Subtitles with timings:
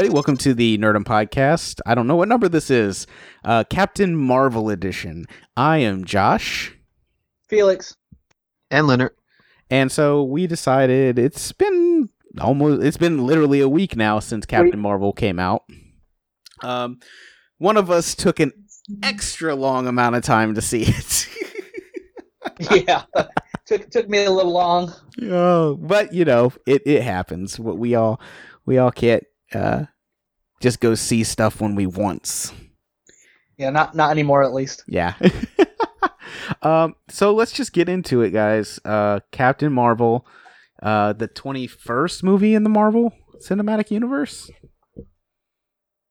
[0.00, 1.78] everybody, welcome to the Nerdum Podcast.
[1.84, 3.06] I don't know what number this is.
[3.44, 5.26] Uh, Captain Marvel edition.
[5.58, 6.74] I am Josh,
[7.50, 7.94] Felix.
[8.70, 9.14] and Leonard.
[9.68, 12.08] and so we decided it's been
[12.40, 15.64] almost it's been literally a week now since Captain Marvel came out.
[16.62, 17.00] Um,
[17.58, 18.52] one of us took an
[19.02, 21.28] extra long amount of time to see it.
[22.70, 23.02] Yeah,
[23.66, 24.94] took took me a little long.
[25.24, 27.60] Oh, but you know, it it happens.
[27.60, 28.18] What we all
[28.64, 29.84] we all can't uh
[30.60, 32.52] just go see stuff when we want.
[33.56, 34.84] Yeah, not not anymore at least.
[34.86, 35.14] Yeah.
[36.62, 38.78] um so let's just get into it, guys.
[38.84, 40.26] Uh Captain Marvel,
[40.82, 44.50] uh the 21st movie in the Marvel Cinematic Universe.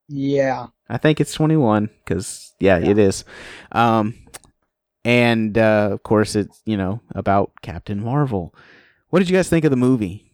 [0.08, 2.90] Yeah, I think it's 21 cuz yeah, Yeah.
[2.92, 3.24] it is.
[3.72, 4.16] Um
[5.06, 8.54] and uh of course it's, you know, about Captain Marvel.
[9.10, 10.26] What did you guys think of the movie?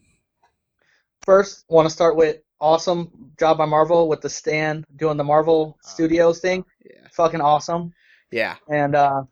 [1.25, 5.77] first want to start with awesome job by Marvel with the stand doing the Marvel
[5.81, 6.63] Studios thing.
[6.85, 7.07] Yeah.
[7.11, 7.93] Fucking awesome.
[8.31, 8.55] Yeah.
[8.69, 9.23] And uh,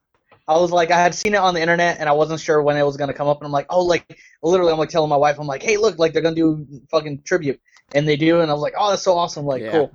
[0.48, 2.78] I was like, I had seen it on the internet, and I wasn't sure when
[2.78, 5.18] it was gonna come up, and I'm like, oh, like literally, I'm like telling my
[5.18, 7.60] wife, I'm like, hey, look, like they're gonna do fucking tribute,
[7.96, 9.72] and they do, and I was like, oh, that's so awesome, like Yeah.
[9.72, 9.92] cool.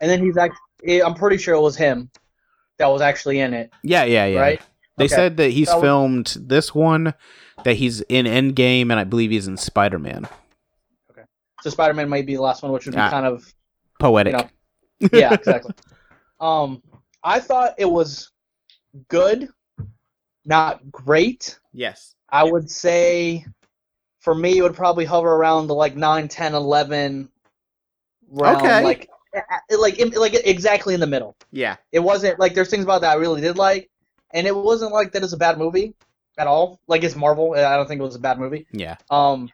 [0.00, 0.52] And then he's like,
[1.04, 2.10] I'm pretty sure it was him
[2.78, 4.40] that was actually in it, Yeah, yeah, yeah.
[4.40, 4.60] right?
[4.96, 5.14] They Okay.
[5.14, 7.14] said that he's So- filmed this one,
[7.64, 10.28] that he's in Endgame, and I believe he's in Spider Man.
[11.62, 13.10] So Spider-Man might be the last one, which would be Ah.
[13.10, 13.52] kind of
[13.98, 14.32] Poetic.
[15.00, 15.74] You know, yeah, exactly.
[16.40, 16.82] um,
[17.24, 18.30] I thought it was
[19.08, 19.48] good,
[20.44, 21.58] not great.
[21.72, 22.14] yes.
[22.30, 23.46] I would say
[24.20, 27.30] for me it would probably hover around the like 9, 10, 11
[28.28, 28.84] round, Okay.
[28.84, 29.08] like
[29.70, 31.36] like in- like exactly in the middle.
[31.52, 31.76] Yeah.
[31.90, 33.90] It wasn't like there's things about that I really did like,
[34.32, 35.94] and it wasn't like that it's a bad movie
[36.36, 36.80] at all.
[36.86, 38.66] Like it's Marvel, I don't think it was a bad movie.
[38.72, 38.96] Yeah.
[39.10, 39.48] Um,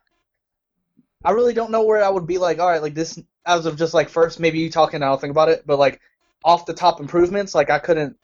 [1.25, 3.77] I really don't know where I would be like, all right, like this as of
[3.77, 6.01] just like first, maybe you talking, I don't think about it, but like
[6.45, 8.17] off the top improvements, like I couldn't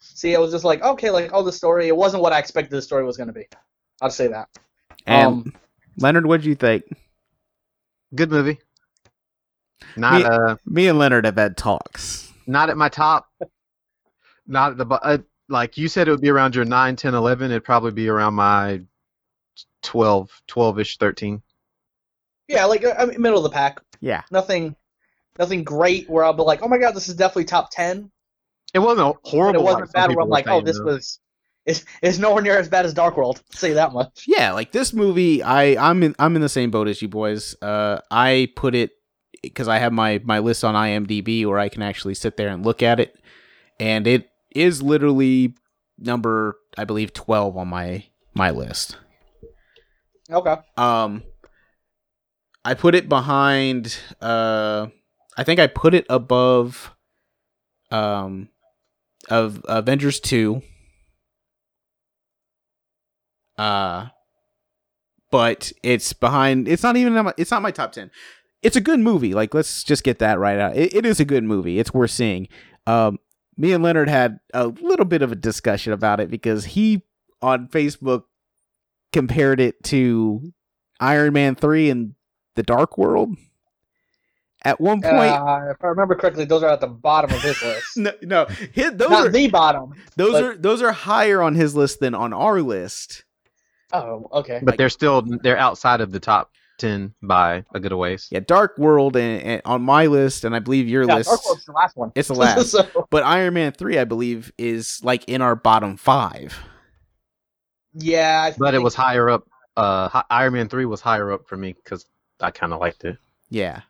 [0.00, 0.34] see.
[0.34, 2.82] I was just like, okay, like oh, the story, it wasn't what I expected the
[2.82, 3.46] story was going to be.
[4.02, 4.48] I'd say that.
[5.06, 5.54] And Um,
[5.98, 6.84] Leonard, what do you think?
[8.14, 8.58] Good movie.
[9.96, 12.32] Not Me- uh, Me and Leonard have had talks.
[12.46, 13.28] not at my top.
[14.46, 17.50] Not at the uh, like you said it would be around your 9, 10, 11.
[17.50, 18.82] It'd probably be around my
[19.82, 21.42] 12, 12ish, 13.
[22.48, 23.80] Yeah, like I mean, middle of the pack.
[24.00, 24.22] Yeah.
[24.30, 24.74] Nothing,
[25.38, 28.10] nothing great where I'll be like, oh my god, this is definitely top ten.
[28.74, 29.60] It wasn't But horrible.
[29.60, 30.84] it wasn't bad where I'm like, oh, this though.
[30.86, 31.20] was.
[31.66, 33.42] It's, it's nowhere near as bad as Dark World.
[33.50, 34.24] Say that much.
[34.26, 37.54] Yeah, like this movie, I I'm in I'm in the same boat as you boys.
[37.60, 38.92] Uh, I put it
[39.42, 42.64] because I have my my list on IMDb where I can actually sit there and
[42.64, 43.14] look at it,
[43.78, 45.54] and it is literally
[45.98, 48.96] number I believe twelve on my my list.
[50.30, 50.56] Okay.
[50.78, 51.22] Um,
[52.64, 53.98] I put it behind.
[54.20, 54.88] Uh,
[55.36, 56.94] I think I put it above.
[57.90, 58.50] Um,
[59.30, 60.62] of Avengers two.
[63.56, 64.08] Uh,
[65.30, 66.68] but it's behind.
[66.68, 67.32] It's not even.
[67.36, 68.10] It's not my top ten.
[68.62, 69.34] It's a good movie.
[69.34, 70.76] Like let's just get that right out.
[70.76, 71.78] It, it is a good movie.
[71.78, 72.48] It's worth seeing.
[72.86, 73.18] Um,
[73.56, 77.02] me and Leonard had a little bit of a discussion about it because he
[77.42, 78.24] on Facebook
[79.12, 80.52] compared it to
[81.00, 82.14] Iron Man 3 and
[82.58, 83.36] The Dark World.
[84.64, 87.62] At one point, Uh, if I remember correctly, those are at the bottom of his
[87.62, 87.86] list.
[87.96, 89.94] no, no, his, those Not are the bottom.
[90.16, 93.24] those but- are those are higher on his list than on our list.
[93.92, 94.58] Oh, okay.
[94.60, 98.26] But they're still they're outside of the top 10 by a good ways.
[98.32, 101.46] Yeah, Dark World and, and on my list, and I believe your yeah, list, Dark
[101.46, 102.10] World's the last one.
[102.16, 102.66] it's the last.
[102.72, 106.58] so, but Iron Man 3, I believe, is like in our bottom five.
[107.94, 109.44] yeah, I But it was higher up.
[109.76, 112.04] Uh, Iron Man 3 was higher up for me because
[112.40, 113.16] I kind of liked it.
[113.50, 113.82] Yeah,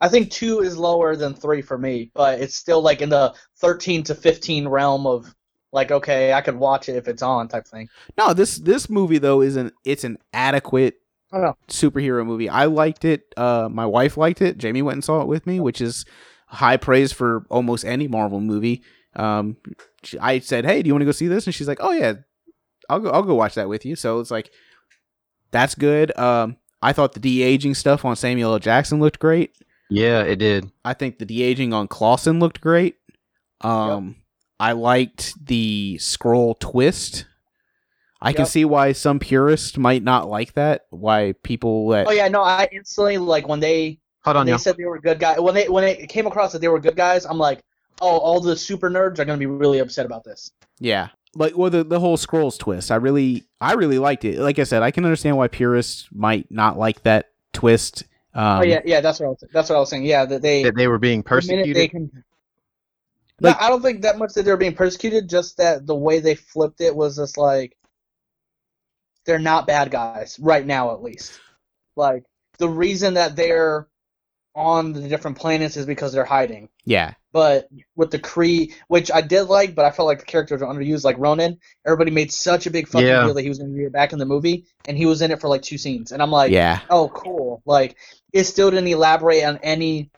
[0.00, 3.34] I think two is lower than three for me, but it's still like in the
[3.58, 5.34] thirteen to fifteen realm of
[5.72, 7.88] like, okay, I could watch it if it's on type thing.
[8.18, 10.96] no this this movie though isn't it's an adequate
[11.32, 11.56] I don't know.
[11.68, 12.48] superhero movie.
[12.50, 13.22] I liked it.
[13.38, 14.58] Uh, my wife liked it.
[14.58, 16.04] Jamie went and saw it with me, which is
[16.46, 18.82] high praise for almost any Marvel movie.
[19.16, 19.56] Um,
[20.04, 21.92] she- I said, "Hey, do you want to go see this?" And she's like, "Oh
[21.92, 22.14] yeah,
[22.90, 23.08] I'll go.
[23.10, 24.50] I'll go watch that with you." So it's like
[25.52, 26.16] that's good.
[26.18, 28.58] Um, I thought the de aging stuff on Samuel L.
[28.58, 29.54] Jackson looked great.
[29.88, 30.70] Yeah, it did.
[30.84, 32.96] I think the de aging on Coulson looked great.
[33.60, 34.16] Um,
[34.58, 37.26] I liked the Skrull twist.
[38.20, 40.86] I can see why some purists might not like that.
[40.90, 44.52] Why people that Oh yeah, no, I instantly like when they Hold when on, they
[44.52, 44.58] y'all.
[44.58, 46.96] said they were good guys when they when it came across that they were good
[46.96, 47.62] guys, I'm like,
[48.00, 50.52] oh, all the super nerds are gonna be really upset about this.
[50.78, 51.08] Yeah.
[51.34, 52.90] Like well the the whole Skrulls twist.
[52.90, 54.38] I really I really liked it.
[54.38, 58.04] Like I said, I can understand why purists might not like that twist.
[58.34, 60.04] Um, oh yeah, yeah, that's what I was, that's what I was saying.
[60.04, 61.76] Yeah, that they That they were being the persecuted.
[61.76, 62.10] they can.
[63.40, 65.28] Like- no, I don't think that much that they're being persecuted.
[65.28, 67.76] Just that the way they flipped it was just like
[69.24, 71.40] they're not bad guys right now, at least.
[71.96, 72.24] Like
[72.58, 73.88] the reason that they're
[74.54, 76.68] on the different planets is because they're hiding.
[76.84, 77.14] Yeah.
[77.32, 80.66] But with the Kree, which I did like, but I felt like the characters were
[80.66, 81.58] underused, like Ronan.
[81.86, 83.24] Everybody made such a big fucking Yeah.
[83.24, 85.30] deal that he was going to be back in the movie, and he was in
[85.30, 86.12] it for like two scenes.
[86.12, 86.80] And I'm like, yeah.
[86.90, 87.62] oh, cool.
[87.64, 87.96] Like,
[88.34, 90.10] it still didn't elaborate on any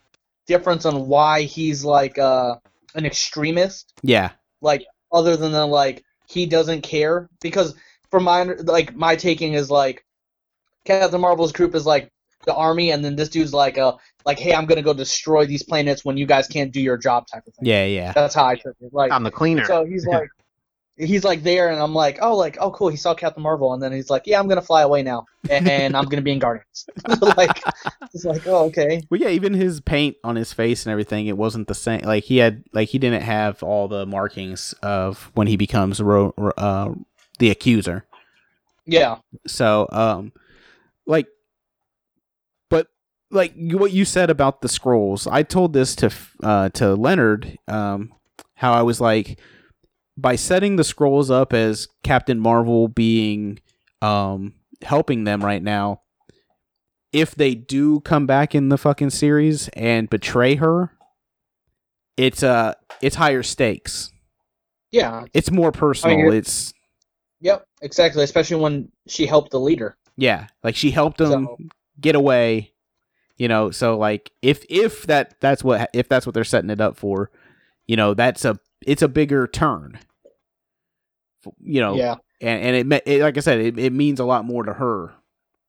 [0.46, 2.56] difference on why he's like uh,
[2.96, 4.30] an extremist, Yeah.
[4.60, 7.28] like other than the, like he doesn't care.
[7.40, 7.74] Because
[8.10, 10.04] from my like my taking is like
[10.84, 12.10] Captain Marvel's group is like
[12.46, 13.96] the army, and then this dude's like uh
[14.26, 17.26] like hey, I'm gonna go destroy these planets when you guys can't do your job
[17.26, 17.66] type of thing.
[17.66, 17.84] Yeah.
[17.84, 18.12] Yeah.
[18.12, 18.92] That's how I took it.
[18.92, 19.64] Like I'm the cleaner.
[19.64, 20.28] so he's like,
[20.96, 22.88] he's like there, and I'm like, oh, like, oh, cool.
[22.88, 25.68] He saw Captain Marvel, and then he's like, yeah, I'm gonna fly away now, and,
[25.68, 26.86] and I'm gonna be in Guardians.
[27.36, 27.62] like,
[28.14, 29.02] it's like, oh, okay.
[29.10, 32.02] Well, yeah, even his paint on his face and everything, it wasn't the same.
[32.02, 36.32] Like he had, like he didn't have all the markings of when he becomes ro-
[36.36, 36.94] ro- uh,
[37.38, 38.06] the accuser.
[38.86, 39.16] Yeah,
[39.46, 40.32] So, um,
[41.06, 41.28] like, but
[43.34, 46.10] like what you said about the Skrulls, I told this to
[46.42, 48.12] uh to Leonard, um,
[48.54, 49.38] how I was like,
[50.16, 53.58] by setting the Skrulls up as Captain Marvel being,
[54.00, 56.00] um, helping them right now.
[57.12, 60.90] If they do come back in the fucking series and betray her,
[62.16, 64.10] it's uh it's higher stakes.
[64.90, 66.16] yeah, It's more personal.
[66.18, 66.72] you're- it's
[67.40, 68.22] yep, exactly.
[68.24, 69.96] Especially when she helped the leader.
[70.16, 71.58] Yeah, like she helped them So-
[72.00, 72.72] get away.
[73.36, 76.80] You know, so like if if that that's what if that's what they're setting it
[76.80, 77.30] up for,
[77.86, 79.98] you know, that's a it's a bigger turn.
[81.60, 84.44] You know, Yeah, and and it, it like I said, it, it means a lot
[84.44, 85.12] more to her.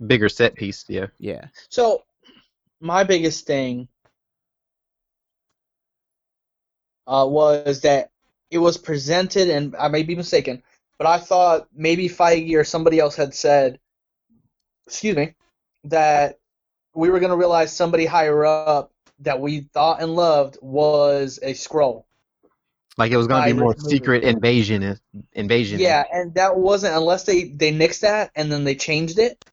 [0.06, 0.85] Bigger set piece.
[0.88, 1.07] Yeah.
[1.19, 2.03] Yeah, So,
[2.81, 3.88] my biggest thing
[7.07, 8.11] uh, was that
[8.51, 10.61] it was presented, and I may be mistaken,
[10.97, 13.79] but I thought maybe Feige or somebody else had said,
[14.88, 15.33] excuse me,
[15.85, 16.39] that
[16.95, 21.53] we were going to realize somebody higher up that we thought and loved was a
[21.53, 22.06] Skrull.
[22.97, 23.97] Like it was going to be more movie.
[23.97, 24.83] secret invasion.
[24.83, 24.95] Uh,
[25.33, 25.80] invasion.
[25.80, 29.44] Yeah, and that wasn't unless they they nixed that and then they changed it.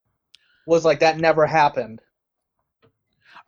[0.66, 2.00] Was like that never happened.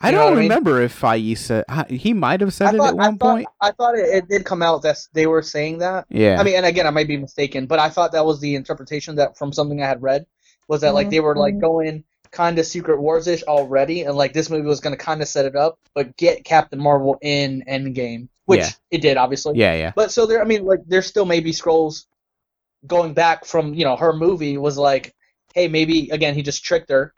[0.01, 0.51] I You know don't what I mean?
[0.51, 3.17] remember if Feige said uh, he might have said I it thought, at one I
[3.17, 3.49] thought, point.
[3.61, 6.07] I thought it, it did come out that they were saying that.
[6.11, 8.55] Yeah, I mean, and again, I might be mistaken, but I thought that was the
[8.57, 10.27] interpretation that from something I had read
[10.69, 11.11] was that like mm-hmm.
[11.13, 11.61] they were like mm-hmm.
[11.61, 15.23] going kind of Secret Wars ish already, and like this movie was going to kind
[15.23, 18.71] of set it up, but get Captain Marvel in Endgame, which Yeah.
[18.91, 19.57] it did obviously.
[19.59, 22.07] yeah, yeah, But so there, I mean, like there's still maybe Skrulls
[22.87, 25.15] going back from you know her movie was like,
[25.55, 27.15] hey, maybe again he just tricked her,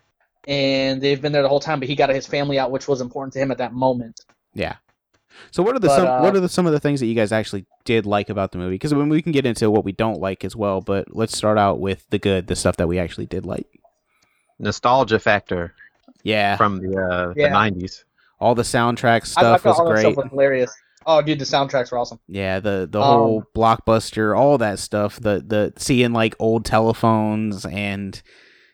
[0.47, 3.01] and they've been there the whole time, but he got his family out, which was
[3.01, 4.21] important to him at that moment.
[4.55, 4.77] yeah.
[5.51, 7.07] So what are the But, some uh, what are the some of the things that
[7.07, 8.75] you guys actually did like about the movie?
[8.77, 11.59] Because when we can get into what we don't like as well, but let's start
[11.59, 13.67] out with the good, the stuff that we actually did like.
[14.59, 15.75] Nostalgia factor
[16.23, 17.49] Yeah, from the uh, Yeah.
[17.49, 18.05] the 90s.
[18.41, 20.13] all the soundtrack I stuff thought all was that great.
[20.13, 20.71] stuff was hilarious.
[21.09, 22.19] Oh, dude, the soundtracks were awesome.
[22.29, 25.21] Yeah, the the Um, whole blockbuster, all that stuff.
[25.21, 28.21] The the seeing like old telephones and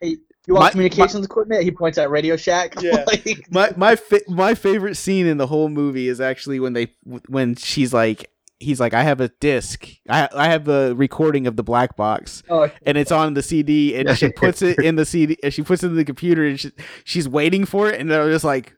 [0.00, 1.62] You want My- communications equipment?
[1.62, 2.74] He points at Radio Shack.
[2.82, 3.04] Yeah.
[3.06, 6.94] Like, my my fa- my favorite scene in the whole movie is actually when they
[7.28, 8.28] when she's like
[8.62, 9.88] he's like I have a disc.
[10.08, 13.96] I I have a recording of the black box oh, and it's on the CD
[13.96, 16.58] and she puts it in the CD and she puts it in the computer and
[16.58, 16.70] she,
[17.04, 18.74] she's waiting for it and they're just like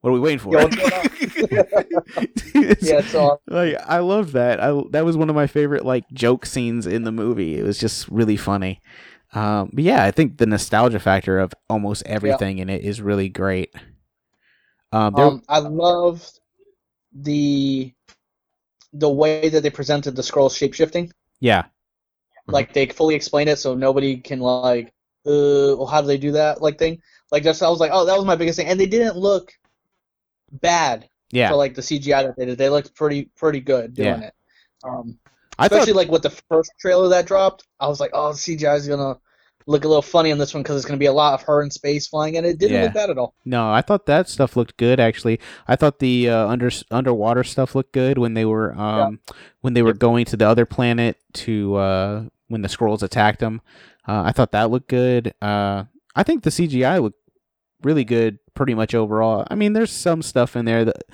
[0.00, 0.54] what are we waiting for?
[0.54, 1.56] Yeah, what's going
[2.54, 4.60] It's- yeah, like I love that.
[4.60, 7.58] I that was one of my favorite like joke scenes in the movie.
[7.58, 8.80] It was just really funny.
[9.32, 13.28] Um, but yeah, I think the nostalgia factor of almost everything in it is really
[13.28, 13.72] great.
[14.92, 16.40] Um, there, um, I loved
[17.12, 17.92] the
[18.92, 21.12] the way that they presented the Skrull shape shifting.
[21.40, 21.66] yeah,
[22.46, 24.88] Like they fully explained it, so nobody can like,
[25.26, 26.60] uh, well, how do they do that?
[26.62, 27.00] Like thing.
[27.30, 29.52] Like that's I was like, oh, that was my biggest thing, and they didn't look
[30.52, 31.48] bad yeah.
[31.50, 32.58] for like the CGI that they did.
[32.58, 34.28] They looked pretty pretty good doing Yeah.
[34.28, 34.34] it.
[34.82, 35.18] Um,
[35.58, 38.76] I thought especially like with the first trailer that dropped, I was like, oh, CGI
[38.76, 39.18] is gonna
[39.66, 41.62] look a little funny on this one because it's gonna be a lot of her
[41.62, 42.84] in space flying, and it didn't Yeah.
[42.84, 43.34] look bad at all.
[43.44, 45.38] no, I thought that stuff looked good actually.
[45.68, 49.20] I thought the uh, under underwater stuff looked good when they were um
[49.60, 53.60] when they were going to the other planet to uh when the Skrulls attacked them.
[54.08, 55.34] Uh, I thought that looked good.
[55.40, 55.84] Uh,
[56.16, 57.20] I think the CGI looked
[57.84, 59.46] really good pretty much overall.
[59.48, 61.04] I mean, there's some stuff in there that,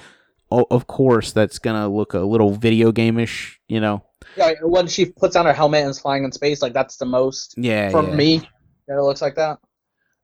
[0.50, 4.02] o- of course, that's gonna look a little video game-ish, you know.
[4.36, 7.06] Yeah, when she puts on her helmet and is flying in space, like that's the
[7.06, 8.14] most Yeah, for yeah.
[8.14, 8.38] me
[8.86, 9.58] that it looks like that.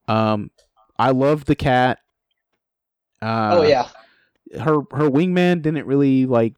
[0.09, 0.51] Um,
[0.99, 1.99] I love the cat.
[3.21, 3.89] Uh, oh yeah.
[4.61, 6.55] her her wingman didn't really like.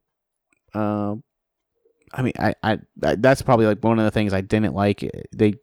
[0.73, 1.23] Um,
[2.13, 5.09] I mean, I, I I that's probably like one of the things I didn't like.
[5.35, 5.55] They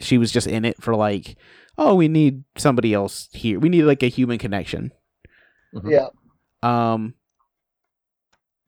[0.00, 1.36] she was just in it for like,
[1.78, 3.58] oh, we need somebody else here.
[3.58, 4.92] We need like a human connection.
[5.74, 5.90] Mhm.
[5.90, 6.08] Yeah.
[6.62, 7.14] Um,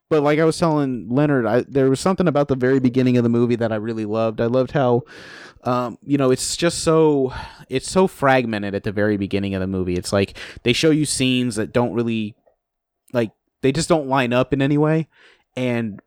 [0.08, 3.24] but like I was telling Leonard, I, there was something about the very beginning of
[3.24, 4.40] the movie that I really loved.
[4.40, 5.02] I loved how,
[5.64, 7.32] um, you know, it's just so
[7.68, 9.94] it's so fragmented at the very beginning of the movie.
[9.94, 12.36] It's like they show you scenes that don't really,
[13.12, 13.32] like,
[13.62, 15.08] they just don't line up in any way.
[15.56, 16.00] And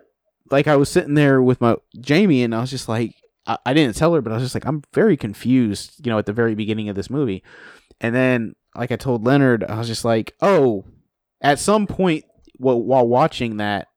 [0.50, 3.16] like I was sitting there with my Jamie, and I was just like,
[3.46, 6.20] I, I didn't tell her, but I was just like, I'm very confused, you know,
[6.20, 7.44] at the very beginning of this movie.
[8.00, 10.86] And then, like I told Leonard, I was just like, oh,
[11.42, 12.24] at some point
[12.56, 13.89] while, while watching that,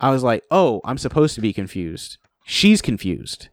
[0.00, 2.18] I was like, oh, I'm supposed to be confused.
[2.44, 3.48] She's confused.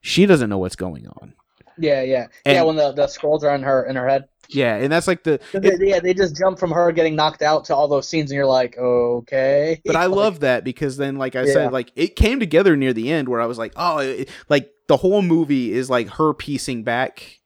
[0.00, 1.34] She doesn't know what's going on.
[1.76, 2.62] Yeah, yeah, And- yeah.
[2.62, 5.34] When the, the Skrulls are in her in her head, Yeah, and that's like the
[5.52, 8.36] it- yeah, they just jump from her getting knocked out to all those scenes, and
[8.36, 9.80] you're like, okay.
[9.86, 11.52] but I Like, love that because then, like I Yeah.
[11.52, 14.70] said, like it came together near the end where I was like, oh, it, like
[14.88, 17.38] the whole movie is like her piecing back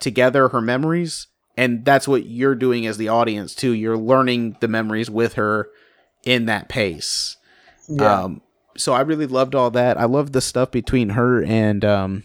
[0.00, 3.70] together her memories, and that's what you're doing as the audience too.
[3.72, 5.68] You're learning the memories with her
[6.24, 7.36] in that pace.
[7.88, 8.22] Yeah.
[8.22, 8.42] Um,
[8.76, 9.98] so I really loved all that.
[9.98, 12.22] I loved the stuff between her and um,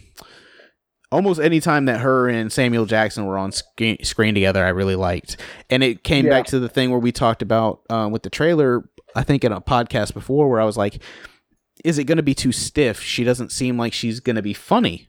[1.12, 4.96] almost any time that her and Samuel Jackson were on screen, screen together, I really
[4.96, 5.38] liked.
[5.70, 6.32] And it came Yeah.
[6.32, 8.84] back to the thing where we talked about um, with the trailer.
[9.16, 11.02] I think in a podcast before where I was like,
[11.84, 13.02] "Is it going to be too stiff?
[13.02, 15.08] She doesn't seem like she's going to be funny."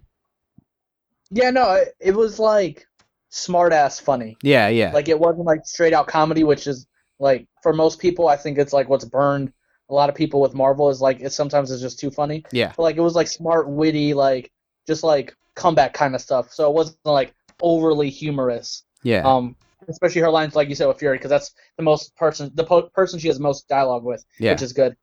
[1.31, 2.87] yeah, no, it, it was like
[3.31, 4.37] smart ass funny.
[4.43, 6.87] Yeah, yeah, Like it wasn't like straight out comedy, which is
[7.19, 9.53] like for most people, I think it's like what's burned
[9.93, 12.43] a lot of people with Marvel is like it sometimes it's just too funny.
[12.51, 14.51] yeah, But like it was like smart, witty, like
[14.87, 16.51] just like comeback kind of stuff.
[16.53, 18.85] So it wasn't like overly humorous.
[19.05, 19.23] yeah.
[19.25, 19.55] Um,
[19.89, 22.89] especially her lines, like you said with Fury, because that's the most person, the po-
[22.95, 24.53] person she has most dialogue with, Yeah.
[24.53, 24.97] which is good.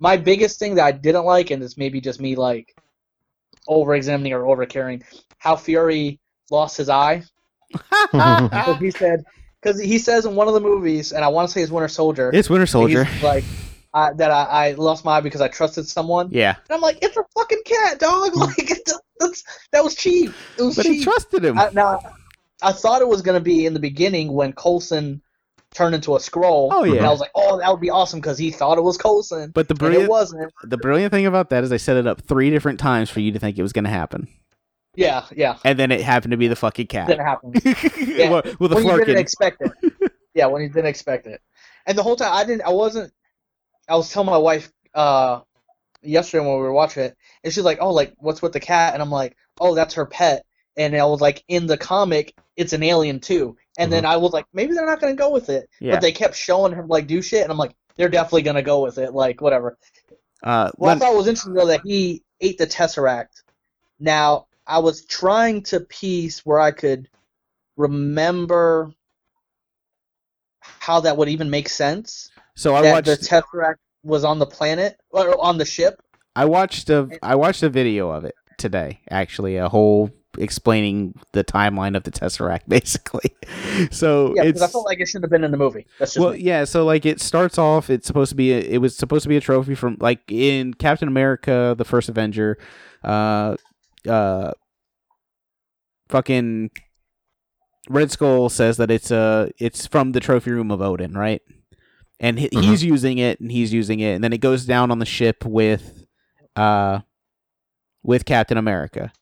[0.00, 2.74] My biggest thing that I didn't like, and it's maybe just me like
[3.66, 5.02] over examining or over caring,
[5.38, 6.20] how Fury
[6.50, 7.22] lost his eye.
[8.12, 9.24] Because he said,
[9.62, 11.88] because he says in one of the movies, and I want to say it's Winter
[11.88, 13.04] Soldier, it's Winter Soldier.
[13.04, 13.44] he's like
[13.94, 16.28] I, that I, I lost my eye because I trusted someone.
[16.30, 18.32] Yeah, And I'm like, it's a fucking cat, dog.
[18.36, 18.56] Like
[19.20, 20.32] that's, that was cheap.
[20.58, 21.04] It was but he cheap.
[21.04, 21.58] trusted him.
[21.58, 21.98] I, now,
[22.62, 25.20] I thought it was gonna be in the beginning when Coulson
[25.74, 26.68] turned into a Skrull.
[26.72, 26.98] Oh, yeah.
[26.98, 29.50] And I was like, oh, that would be awesome because he thought it was Coulson,
[29.54, 30.52] but the but it brilliant, wasn't.
[30.64, 33.32] the brilliant thing about that is they set it up three different times for you
[33.32, 34.28] to think it was going to happen,
[34.94, 37.08] Yeah, yeah, and then it happened to be the fucking cat.
[37.08, 37.52] didn't happen.
[38.60, 39.72] Well, a when you didn't expect it.
[40.34, 41.40] yeah, when you didn't expect it.
[41.86, 43.12] And the whole time I didn't I wasn't
[43.88, 45.40] I was telling my wife uh
[46.02, 48.94] yesterday when we were watching it and she's like, Oh, like what's with the cat?
[48.94, 50.44] And I'm like, Oh, that's her pet.
[50.76, 53.56] And I was like, in the comic, it's an alien too.
[53.78, 55.68] And then I was like, maybe they're not gonna go with it.
[55.80, 55.92] Yeah.
[55.92, 58.82] But they kept showing him like do shit and I'm like, they're definitely gonna go
[58.82, 59.76] with it, like whatever.
[60.42, 63.42] Uh, Well, I thought was interesting though that he ate the Tesseract.
[63.98, 67.08] Now, I was trying to piece where I could
[67.76, 68.92] remember
[70.60, 72.30] how that would even make sense.
[72.58, 73.06] So I watched.
[73.06, 76.02] the Tesseract was on the planet or on the ship.
[76.34, 77.08] I watched a.
[77.22, 79.00] I watched a video of it today.
[79.10, 83.34] Actually, a whole explaining the timeline of the Tesseract, basically.
[83.90, 85.86] So Yeah, it's because I felt like it should have been in the movie.
[85.98, 86.40] That's just well, me.
[86.40, 86.64] yeah.
[86.64, 87.90] So like it starts off.
[87.90, 88.52] It's supposed to be.
[88.52, 92.08] A, it was supposed to be a trophy from like in Captain America: The First
[92.08, 92.58] Avenger.
[93.04, 93.56] Uh,
[94.08, 94.52] uh,
[96.08, 96.70] fucking
[97.88, 101.42] Red Skull says that it's uh it's from the trophy room of Odin, right?
[102.20, 104.98] And he, he's using it, and he's using it, and then it goes down on
[104.98, 106.04] the ship with,
[106.56, 107.00] uh,
[108.02, 109.12] with Captain America,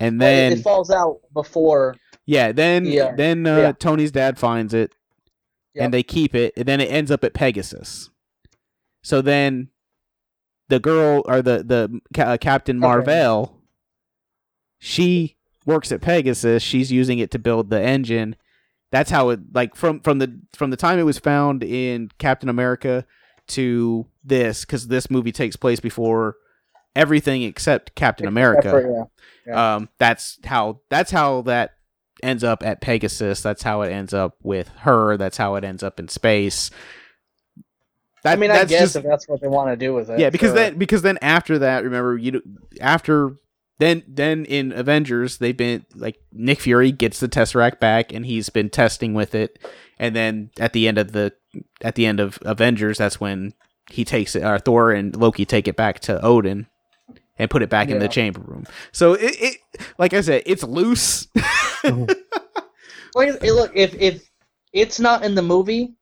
[0.00, 1.96] and But it- then it, falls out before.
[2.24, 3.14] yeah, then Yeah.
[3.14, 3.72] then uh, Yeah.
[3.72, 4.94] Tony's dad finds it,
[5.74, 5.84] Yep.
[5.84, 8.08] and they keep it, and then it ends up at Pegasus.
[9.02, 9.68] So then,
[10.68, 12.86] the girl or the the uh, Captain Okay.
[12.86, 13.60] Marvel,
[14.78, 16.62] she works at Pegasus.
[16.62, 18.36] She's using it to build the engine.
[18.94, 22.48] That's how it like from from the from the time it was found in Captain
[22.48, 23.04] America
[23.48, 26.36] to this because this movie takes place before
[26.94, 29.04] everything except Captain America Separate, yeah.
[29.48, 29.74] Yeah.
[29.74, 31.72] um that's how that's how that
[32.22, 35.82] ends up at pegasus that's how it ends up with her that's how it ends
[35.82, 36.70] up in space
[38.22, 40.20] that, I mean, I guess just- if that's what they want to do with it.
[40.20, 40.54] yeah because sure.
[40.54, 42.40] then because then after that remember you
[42.80, 43.36] after
[43.78, 48.48] then then in avengers they've been like nick fury gets the tesseract back and he's
[48.48, 49.58] been testing with it.
[49.98, 51.32] And then at the end of the
[51.80, 53.54] at the end of avengers that's when
[53.90, 56.66] he takes it or thor and loki take it back to odin
[57.38, 58.64] and put it back in the chamber room.
[58.92, 59.56] So it, it
[59.98, 61.28] like i said it's loose.
[61.84, 62.06] Oh.
[63.14, 64.28] Like, hey, look, if if
[64.72, 65.94] it's not in the movie,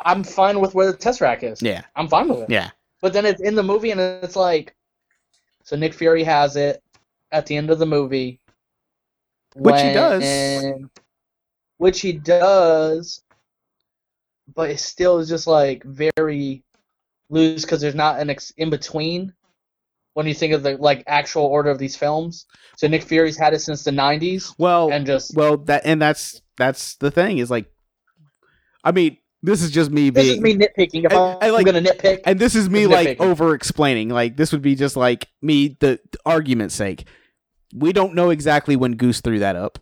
[0.00, 1.62] I'm fine with where the Tesseract is.
[1.62, 2.50] Yeah, I'm fine with it.
[2.50, 4.74] yeah, But then it's in the movie, and it's like,
[5.62, 6.82] so Nick Fury has it
[7.32, 8.40] at the end of the movie,
[9.56, 10.22] Which he does.
[10.22, 10.90] when-
[11.78, 13.22] Which he does,
[14.54, 16.62] but it still is just like very
[17.30, 19.32] loose because there's not an ex- in between
[20.14, 22.46] when you think of the like actual order of these films.
[22.76, 26.42] So Nick Fury's had it since the '90s, Well, and just well, that and that's
[26.58, 27.66] that's the thing is like,
[28.84, 30.26] I mean, this is just me being.
[30.26, 31.04] this is me nitpicking.
[31.06, 34.10] If I- I'm, like- gonna nitpick, and this is me like over explaining.
[34.10, 37.06] Like this would be just like me the, the argument's sake.
[37.74, 39.78] We don't know exactly when Goose threw that up.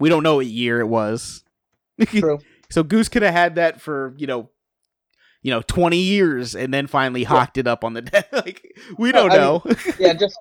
[0.00, 1.44] We don't know what year it was.
[2.06, 2.38] True.
[2.70, 4.50] so Goose could have had that for you know,
[5.42, 8.28] you know, twenty years, and then finally hawked it up on the deck.
[8.32, 9.62] like we don't I know.
[9.98, 10.38] yeah, just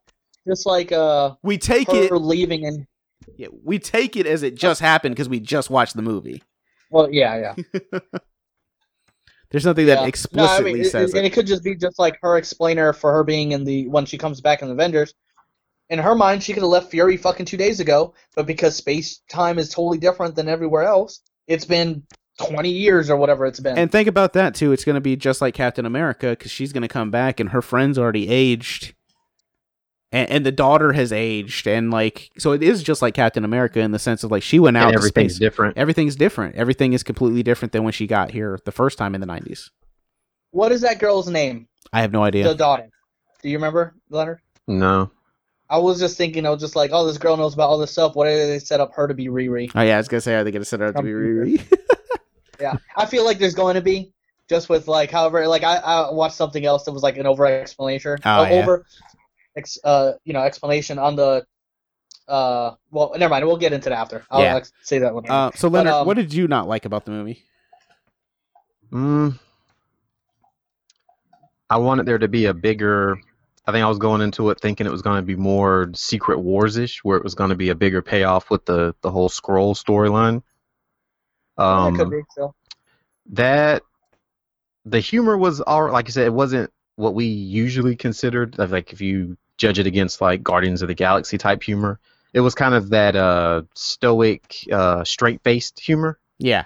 [0.48, 2.12] just like uh, we take it.
[2.14, 2.88] leaving and
[3.36, 6.42] yeah, we take it as it just happened because we just watched the movie.
[6.90, 7.54] well, yeah,
[7.92, 8.00] yeah.
[9.52, 9.96] There's nothing Yeah.
[9.96, 11.28] that No, I explicitly mean, it- says and it.
[11.28, 14.18] it could just be just like her explainer for her being in the when she
[14.18, 15.14] comes back in the Avengers.
[15.92, 19.20] In her mind, she could have left Fury fucking two days ago, but because space
[19.30, 22.04] time is totally different than everywhere else, it's been
[22.40, 23.78] twenty years or whatever it's been.
[23.78, 24.72] And think about that too.
[24.72, 27.50] It's going to be just like Captain America because she's going to come back and
[27.50, 28.96] her friend's already aged,
[30.14, 33.82] and, and the daughter has aged, and like so it is just like Captain America
[33.82, 35.40] in the sense of like she went out and to everything's space.
[35.40, 35.78] different.
[35.78, 36.56] Everything's different.
[36.56, 39.70] Everything is completely different than when she got here the first time in the '90s.
[40.52, 41.68] what is that girl's name?
[41.92, 42.46] I have no idea.
[42.46, 42.88] The daughter.
[43.44, 44.40] Do you remember, Leonard?
[44.68, 45.12] No,
[45.72, 47.92] I was just thinking, I was just like, oh, this girl knows about all this
[47.92, 48.14] stuff.
[48.14, 49.72] What did they set up her to be Riri?
[49.74, 51.80] oh yeah, I was gonna say are they gonna set her up to be Riri?
[52.60, 54.14] Yeah, I feel like there's going to be
[54.50, 57.46] just with like, however, like I, I watched something else that was like an over
[57.46, 58.60] explanation, Oh, yeah.
[58.60, 58.86] over,
[59.58, 61.44] ex, uh, you know, explanation on the,
[62.28, 63.48] uh, well, never mind.
[63.48, 64.24] We'll get into that after.
[64.30, 64.58] I'll Yeah.
[64.58, 65.26] ex- say that one.
[65.28, 67.46] uh, so But, Leonard, um, what did you not like about the movie?
[68.92, 69.40] mm,
[71.70, 73.18] I wanted there to be a bigger.
[73.68, 76.40] I think I was going into it thinking it was going to be more Secret
[76.40, 79.30] Wars ish, where it was going to be a bigger payoff with the the whole
[79.30, 80.42] Skrull storyline.
[81.58, 82.56] Um, it be still.
[83.34, 83.84] that
[84.86, 88.58] the humor was all like I said, it wasn't what we usually considered.
[88.58, 92.00] Like if you judge it against like Guardians of the Galaxy type humor,
[92.34, 96.64] it was kind of that uh, stoic, uh, straight faced humor, Yeah.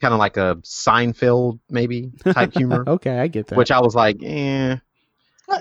[0.00, 3.56] kind of like a Seinfeld maybe type humor, okay, I get that.
[3.58, 4.76] which I was like, eh.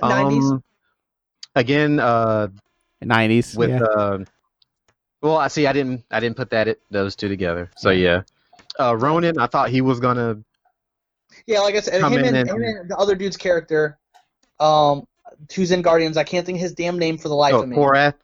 [0.01, 0.43] Nineties.
[0.51, 0.63] Um,
[1.55, 2.47] again, uh,
[3.03, 3.57] '90s.
[3.57, 3.83] with yeah.
[3.83, 4.17] uh,
[5.21, 5.67] well, I see.
[5.67, 6.03] I didn't.
[6.11, 7.69] I didn't put that it, those two together.
[7.77, 8.23] So yeah,
[8.79, 9.39] uh, Ronan.
[9.39, 10.37] I thought he was gonna
[11.45, 13.97] yeah, like I said, him and, and- him and the other dude's character,
[14.59, 15.05] um,
[15.53, 16.17] who's in Guardians.
[16.17, 17.75] I can't think of his damn name for the life oh, of me.
[17.75, 18.15] Korath.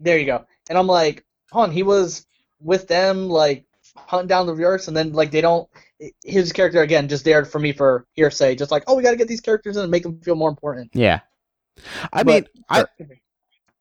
[0.00, 0.44] There you go.
[0.68, 2.26] And I'm like, hon, he was
[2.60, 3.64] with them, like
[3.96, 5.68] hunting down the Earths, and then like they don't.
[6.24, 9.16] His character again just there for me for hearsay, just like, oh, we got to
[9.16, 10.90] get these characters in and make them feel more important.
[10.94, 11.20] yeah.
[12.12, 12.84] I But- mean, I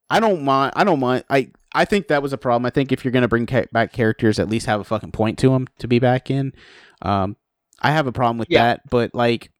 [0.09, 0.73] I don't mind.
[0.75, 1.23] I don't mind.
[1.29, 2.65] I I think that was a problem.
[2.65, 5.37] I think if you're gonna bring ca- back characters, at least have a fucking point
[5.39, 6.53] to them to be back in.
[7.01, 7.37] Um,
[7.81, 8.63] I have a problem with Yeah.
[8.63, 9.51] that, but like,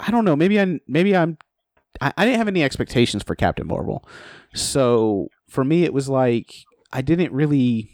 [0.00, 0.36] I don't know.
[0.36, 1.38] Maybe I maybe I'm.
[2.00, 4.04] I, I didn't have any expectations for Captain Marvel,
[4.54, 6.52] so for me it was like
[6.92, 7.90] I didn't really.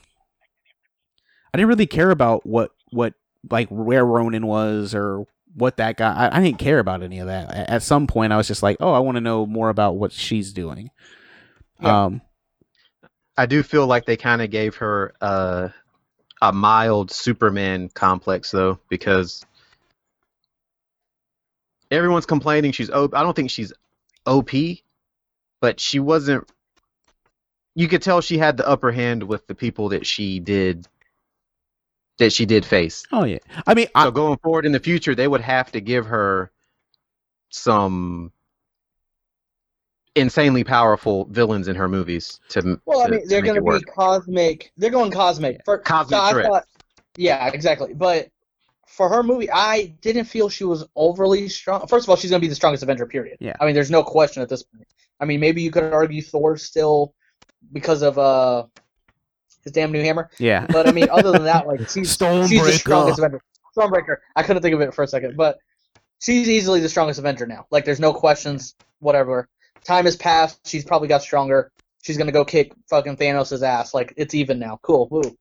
[1.53, 3.15] I didn't really care about what what
[3.51, 6.13] like where Ronan was or what that guy.
[6.13, 7.51] I, I didn't care about any of that.
[7.51, 9.97] A- At some point, I was just like, oh, I want to know more about
[9.97, 10.91] what she's doing.
[11.81, 12.05] Yeah.
[12.05, 12.21] Um,
[13.37, 15.69] I do feel like they kind of gave her uh,
[16.43, 19.45] a mild Superman complex though, because
[21.91, 23.15] everyone's complaining she's OP.
[23.15, 23.73] I don't think she's
[24.27, 24.51] OP,
[25.61, 26.51] but she wasn't.
[27.75, 30.87] You could tell she had the upper hand with the people that she did
[32.21, 33.03] that she did face.
[33.13, 33.39] oh yeah.
[33.67, 36.53] I mean, I, So going forward in the future, they would have to give her
[37.51, 38.33] some
[40.15, 42.81] insanely powerful villains in her movies to.
[42.87, 43.85] Well, I mean, they're make going it to work.
[43.85, 44.73] be cosmic.
[44.77, 45.61] They're going cosmic.
[45.65, 46.65] For, Cosmic so I thought-
[47.17, 47.93] yeah, exactly.
[47.95, 48.29] But
[48.87, 51.87] for her movie, I didn't feel she was overly strong.
[51.87, 53.07] First of all, she's going to be the strongest Avenger.
[53.07, 53.37] Period.
[53.41, 53.55] Yeah.
[53.61, 54.87] I mean, there's no question at this point.
[55.21, 57.15] I mean, maybe you could argue Thor still
[57.73, 58.67] because of uh
[59.65, 60.31] his damn new hammer.
[60.39, 60.67] yeah.
[60.69, 62.73] But I mean, other than that, like she's she's the Stonebreaker.
[62.73, 63.41] strongest Avenger.
[63.77, 64.17] Stormbreaker.
[64.35, 65.59] I couldn't think of it for a second, but
[66.21, 67.67] she's easily the strongest Avenger now.
[67.71, 68.75] Like, there's no questions.
[68.99, 69.49] Whatever.
[69.85, 70.67] Time has passed.
[70.67, 71.71] She's probably got stronger.
[72.03, 73.95] She's gonna go kick fucking Thanos' ass.
[73.95, 74.79] Like, it's even now.
[74.83, 75.09] Cool.
[75.11, 75.37] Woo.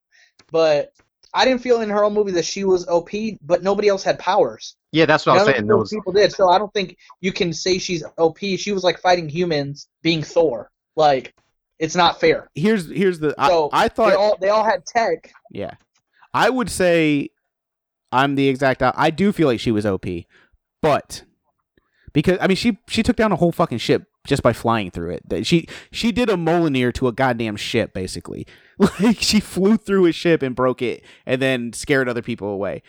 [0.51, 0.93] But
[1.33, 3.09] I didn't feel in her own movie that she was OP,
[3.41, 4.75] but nobody else had powers.
[4.91, 5.67] Yeah, that's what I None was saying.
[5.67, 6.31] There those was people did.
[6.33, 8.39] So I don't think you can say she's OP.
[8.39, 10.71] She was like fighting humans, being Thor.
[10.95, 11.33] Like,
[11.79, 12.49] it's not fair.
[12.55, 13.33] Here's here's the.
[13.37, 15.31] I, So I They thought all they all had tech.
[15.51, 15.71] yeah.
[16.33, 17.29] I would say
[18.11, 18.83] I'm the exact.
[18.83, 20.05] I do feel like she was OP,
[20.81, 21.23] but
[22.13, 25.11] because I mean she she took down a whole fucking ship just by flying through
[25.11, 25.27] it.
[25.29, 28.45] That She she did a Mjolnir to a goddamn ship basically.
[29.01, 32.81] Like she flew through a ship and broke it, and then scared other people away.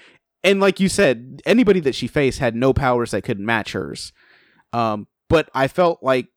[0.44, 4.12] And like you said, anybody that she faced had no powers that could match hers.
[4.72, 6.28] Um, but I felt like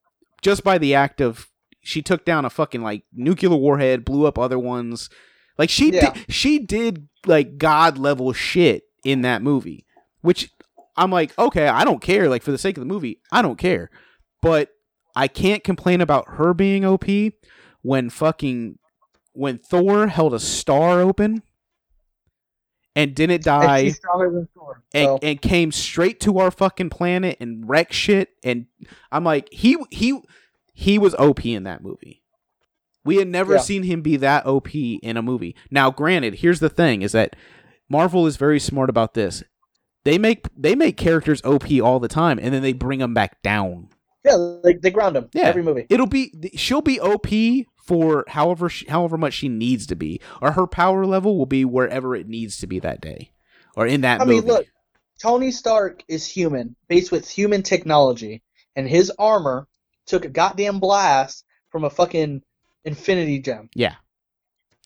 [0.41, 1.49] just by the act of
[1.83, 5.09] she took down a fucking like nuclear warhead, blew up other ones.
[5.57, 6.11] Like she Yeah.
[6.13, 9.85] did, she did like god level shit in that movie,
[10.21, 10.49] which
[10.95, 12.29] I'm like, okay, I don't care.
[12.29, 13.89] Like for the sake of the movie, I don't care.
[14.41, 14.69] But
[15.15, 17.05] I can't complain about her being OP
[17.81, 18.79] when fucking
[19.33, 21.43] when Thor held a star open
[22.95, 23.89] and didn't die
[24.29, 24.83] than Thor.
[24.93, 28.67] and, So, and came straight to our fucking planet and wrecked shit and
[29.11, 30.19] I'm like he he
[30.73, 32.21] he was OP in that movie.
[33.05, 33.59] We had never Yeah.
[33.59, 35.55] seen him be that OP in a movie.
[35.69, 37.35] Now granted, here's the thing is that
[37.89, 39.43] Marvel is very smart about this.
[40.05, 43.41] They make they make characters OP all the time and then they bring them back
[43.41, 43.89] down.
[44.25, 45.47] yeah, like they ground them Yeah.
[45.47, 45.85] every movie.
[45.89, 50.53] It'll be she'll be OP for however she, however much she needs to be or
[50.53, 53.31] her power level will be wherever it needs to be that day
[53.75, 54.39] or in that I movie.
[54.39, 54.67] mean, look,
[55.21, 58.41] Tony Stark is human, based with human technology,
[58.77, 59.67] and his armor
[60.05, 62.41] took a goddamn blast from a fucking
[62.85, 63.95] Infinity Gem yeah.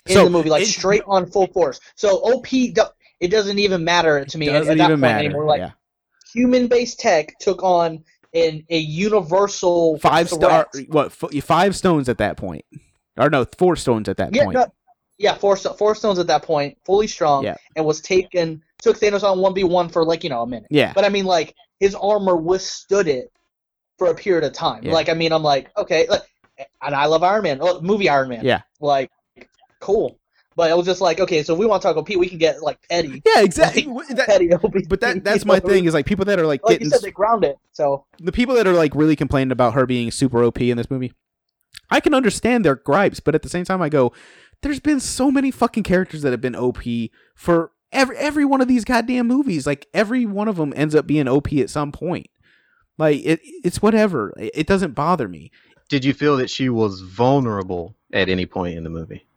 [0.06, 1.80] in So, the movie, like straight on full force.
[1.96, 5.26] So OP, it doesn't even matter to me doesn't at that even point matter.
[5.26, 5.46] anymore.
[5.46, 5.72] Like yeah.
[6.34, 8.04] human-based tech took on
[8.34, 12.64] an a universal five star what f- five stones at that point
[13.18, 14.68] or no four stones at that Yeah, point no,
[15.18, 17.56] yeah, four four stones at that point, fully strong, Yeah.
[17.76, 20.68] and was taken took Thanos on one v one for like you know a minute.
[20.70, 23.32] yeah But I mean, like his armor withstood it
[23.98, 24.84] for a period of time.
[24.84, 24.94] Yeah.
[24.94, 26.22] Like I mean, I'm like okay, like,
[26.82, 28.44] and I love Iron Man, oh, movie Iron Man.
[28.46, 28.62] Yeah.
[28.80, 29.12] like
[29.80, 30.20] cool.
[30.56, 32.40] But it was just like okay, so if we want to talk OP, we can
[32.40, 34.48] get like petty, yeah exactly W- that- petty
[34.90, 35.68] but that that's my know?
[35.70, 37.58] thing is like people that are like, Like getting you said, they ground it.
[37.74, 40.90] So the people that are like really complaining about her being super OP in this
[40.90, 41.14] movie
[41.92, 44.14] I can understand their gripes but at the same time I go
[44.64, 46.80] there's been so many fucking characters that have been OP
[47.36, 51.06] for every every one of these goddamn movies like every one of them ends up
[51.06, 52.28] being OP at some point
[52.98, 55.52] like it it's whatever it, it doesn't bother me
[55.90, 59.28] Did you feel that she was vulnerable at any point in the movie?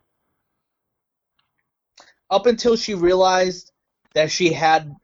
[2.31, 3.73] up until she realized
[4.14, 4.94] that she had,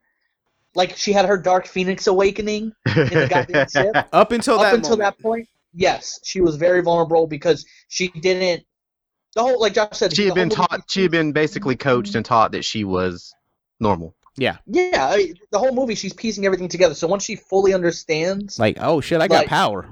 [0.75, 3.95] like, she had her Dark Phoenix awakening the goddamn ship?
[4.13, 5.17] up until up that until moment.
[5.17, 8.65] that point, yes, she was very vulnerable because she didn't.
[9.35, 10.91] The whole, like Josh said, she had been whole movie- taught.
[10.91, 11.89] She had been basically mm-hmm.
[11.89, 13.35] coached and taught that she was
[13.81, 14.15] normal.
[14.39, 16.95] Yeah, I- the whole movie, she's piecing everything together.
[16.95, 19.89] So once she fully understands, like oh shit I got Like- power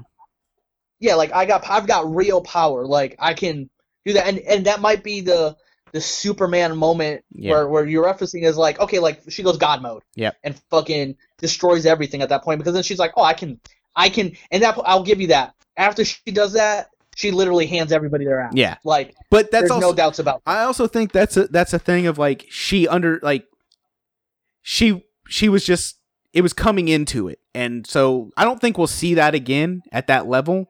[0.99, 2.85] yeah, like I got, I've got real power.
[2.85, 3.69] Like I can
[4.05, 5.55] do that, and and that might be the
[5.91, 7.51] the Superman moment Yeah.
[7.51, 10.31] where where you're referencing is like, okay, like she goes God mode, Yeah.
[10.43, 13.59] and fucking destroys everything at that point because then she's like, oh, I can,
[13.95, 15.53] I can, and that I'll give you that.
[15.77, 18.53] After she does that, she literally hands everybody their ass.
[18.55, 18.77] Yeah.
[18.85, 20.41] like but that's there's also no doubts about.
[20.45, 23.45] I also think that's a that's a thing of like she under like
[24.67, 25.99] she she was just
[26.33, 27.39] it was coming into it.
[27.53, 30.67] And so I don't think we'll see that again at that level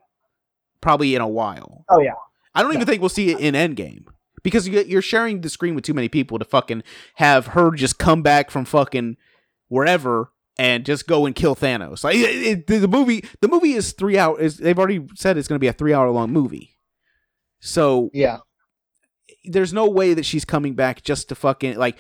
[0.82, 1.86] probably in a while.
[1.90, 2.12] Oh yeah.
[2.54, 4.04] I don't even think we'll see it in Endgame
[4.44, 6.84] because you- you're sharing the screen with too many people to fucking
[7.16, 9.16] have her just come back from fucking
[9.70, 10.30] wherever
[10.60, 12.04] and just go and kill Thanos.
[12.04, 14.58] Like it, it- the movie, the movie is three hours.
[14.58, 16.78] They've already said it's going to be a three hour long movie.
[17.62, 18.40] So Yeah.
[19.46, 21.98] there's no way that she's coming back just to fucking like.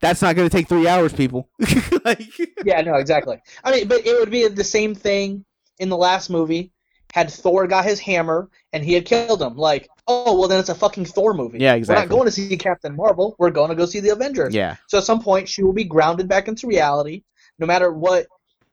[0.00, 1.48] That's not going to take three hours, people.
[2.04, 2.22] like,
[2.64, 3.40] Yeah, no, exactly.
[3.64, 5.44] I mean, but it would be the same thing
[5.78, 6.72] in the last movie.
[7.12, 10.68] Had Thor got his hammer and he had killed him, like, oh well, then it's
[10.68, 11.58] a fucking Thor movie.
[11.58, 12.02] Yeah, exactly.
[12.02, 13.36] We're not going to see Captain Marvel.
[13.38, 14.54] We're going to go see the Avengers.
[14.54, 17.22] yeah, So at some point, she will be grounded back into reality,
[17.58, 18.26] no matter what.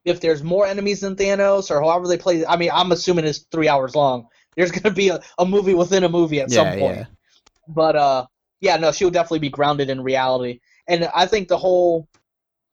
[0.04, 3.46] If there's more enemies than Thanos or however they play, I mean, I'm assuming it's
[3.50, 4.28] three hours long.
[4.58, 6.98] There's going to be a, a movie within a movie at some point.
[6.98, 7.06] yeah.
[7.70, 8.26] But uh,
[8.60, 12.08] yeah, no, she will definitely be grounded in reality, and I think the whole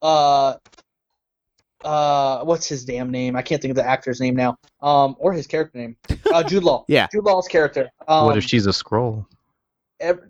[0.01, 0.55] uh,
[1.83, 3.35] uh, what's his damn name?
[3.35, 5.95] I can't think of the actor's name now, um, or his character name.
[6.31, 6.85] Uh, Jude Law.
[6.87, 7.07] Yeah.
[7.11, 7.89] Jude Law's character.
[8.07, 9.25] Um, what if she's a Skrull?
[9.99, 10.21] ev-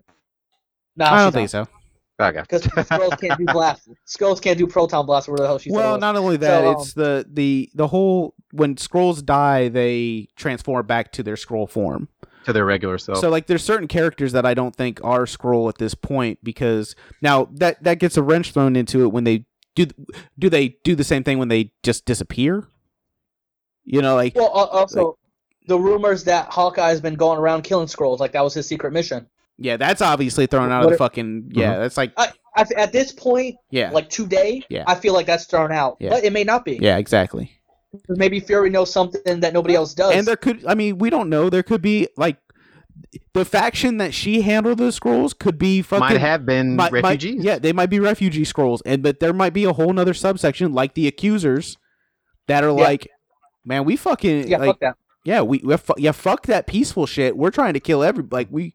[0.96, 1.66] Nah, I don't think so.
[2.20, 2.42] Okay.
[2.42, 3.88] Because Skrulls can't do blast.
[4.06, 5.26] Skrulls can't do proton blast.
[5.28, 8.34] Where the hell she well, not only that, So, um, it's the the the whole
[8.52, 12.08] when Skrulls die, they transform back to their Skrull form.
[12.44, 13.18] To their regular self.
[13.18, 16.94] So like there's certain characters that I don't think are Skrull at this point because
[17.20, 19.86] now that that gets a wrench thrown into it when they do
[20.38, 22.66] do they do the same thing when they just disappear?
[23.84, 25.18] You know, like Well, al- also
[25.66, 29.26] the rumors that Hawkeye's been going around killing Skrulls like that was his secret mission.
[29.58, 31.72] yeah, that's obviously thrown out of the if- fucking yeah.
[31.72, 31.80] Mm-hmm.
[31.82, 32.32] That's like I,
[32.76, 33.90] at this point, Yeah.
[33.92, 34.84] like today, Yeah.
[34.86, 35.96] I feel like that's thrown out.
[36.00, 36.10] Yeah.
[36.10, 36.78] But it may not be.
[36.82, 37.52] yeah, exactly.
[38.08, 40.14] Maybe Fury knows something that nobody else does.
[40.14, 41.50] And there could, I mean, we don't know.
[41.50, 42.38] There could be like
[43.34, 47.02] the faction that she handled the Skrulls could be fucking Might have been might- might-
[47.02, 47.44] refugees.
[47.44, 50.72] yeah, they might be refugee Skrulls, and but there might be a whole nother subsection
[50.72, 51.76] like the accusers
[52.46, 52.84] that are Yeah.
[52.84, 53.08] like,
[53.64, 54.96] man, we fucking yeah, like, fuck that.
[55.24, 57.36] yeah, we, we fu- yeah, fuck that peaceful shit.
[57.36, 58.74] We're trying to kill every like we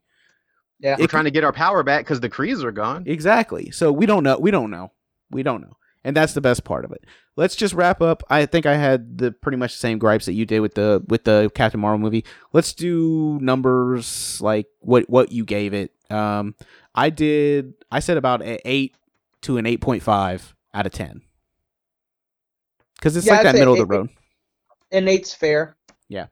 [0.79, 0.95] Yeah.
[0.99, 3.03] We're it trying to get our power back because the Krees are gone.
[3.07, 3.71] exactly.
[3.71, 4.37] So we don't know.
[4.37, 4.91] We don't know.
[5.31, 5.76] We don't know.
[6.03, 7.03] And that's the best part of it.
[7.35, 8.23] Let's just wrap up.
[8.29, 11.03] I think I had the pretty much the same gripes that you did with the
[11.07, 12.23] with the Captain Marvel movie.
[12.53, 15.91] Let's do numbers like what what you gave it.
[16.09, 16.55] Um,
[16.95, 17.73] I did.
[17.91, 18.95] I said about an eight
[19.41, 21.21] to an eight point five out of ten.
[22.95, 24.09] Because it's Yeah, like I'd that say middle of the road.
[24.91, 25.75] And Nate's fair.
[26.07, 26.27] Yeah.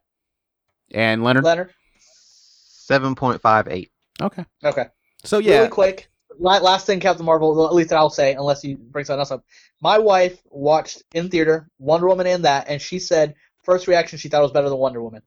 [0.94, 1.44] And Leonard.
[1.44, 1.74] Leonard.
[2.00, 3.92] Seven point five eight.
[4.22, 4.46] Okay.
[4.64, 4.86] Okay.
[5.24, 6.10] So yeah, Really quick.
[6.40, 7.66] La- Last thing, Captain Marvel.
[7.68, 9.44] At least I'll say, unless you bring something else up.
[9.82, 14.30] My wife watched in theater Wonder Woman and that, and she said first reaction she
[14.30, 15.22] thought it was better than Wonder Woman.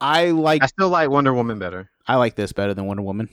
[0.00, 1.90] I like I still like Wonder Woman better.
[2.06, 3.28] I like this better than Wonder Woman.